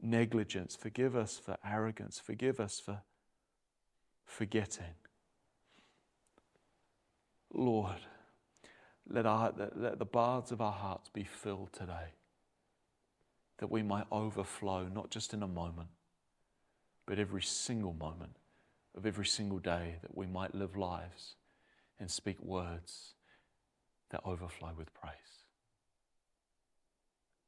negligence. 0.04 0.76
Forgive 0.76 1.16
us 1.16 1.40
for 1.44 1.58
arrogance. 1.66 2.20
Forgive 2.20 2.60
us 2.60 2.80
for 2.80 3.02
forgetting. 4.26 4.96
Lord, 7.54 8.02
let, 9.10 9.26
our, 9.26 9.54
let 9.76 10.00
the 10.00 10.06
baths 10.06 10.52
of 10.52 10.62
our 10.62 10.72
hearts 10.72 11.10
be 11.10 11.24
filled 11.24 11.72
today, 11.72 12.14
that 13.60 13.72
we 13.72 13.84
might 13.84 14.06
overflow, 14.12 14.88
not 14.88 15.10
just 15.10 15.34
in 15.34 15.44
a 15.44 15.48
moment, 15.48 15.90
but 17.06 17.20
every 17.20 17.42
single 17.42 17.94
moment 17.94 18.38
of 18.96 19.06
every 19.06 19.26
single 19.26 19.60
day, 19.60 19.96
that 20.02 20.16
we 20.16 20.28
might 20.28 20.54
live 20.54 20.76
lives 20.76 21.36
and 22.00 22.10
speak 22.12 22.42
words 22.42 23.14
that 24.12 24.22
overflow 24.26 24.72
with 24.78 24.94
praise. 24.94 25.14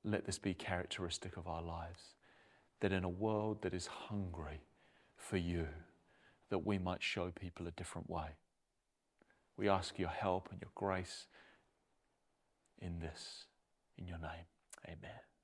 Let 0.04 0.26
this 0.26 0.40
be 0.40 0.54
characteristic 0.54 1.38
of 1.38 1.48
our 1.48 1.62
lives, 1.62 2.15
that 2.82 2.92
in 2.92 3.04
a 3.04 3.10
world 3.10 3.62
that 3.62 3.74
is 3.74 3.88
hungry 3.88 4.62
for 5.18 5.38
you, 5.38 5.68
that 6.50 6.66
we 6.66 6.78
might 6.78 7.02
show 7.02 7.32
people 7.32 7.68
a 7.68 7.72
different 7.72 8.10
way. 8.10 8.36
We 9.58 9.70
ask 9.70 9.98
your 9.98 10.10
help 10.10 10.50
and 10.52 10.62
your 10.62 10.72
grace 10.76 11.28
in 12.80 13.00
this, 13.00 13.46
in 13.98 14.08
your 14.08 14.20
name. 14.20 14.46
Amen. 14.86 15.35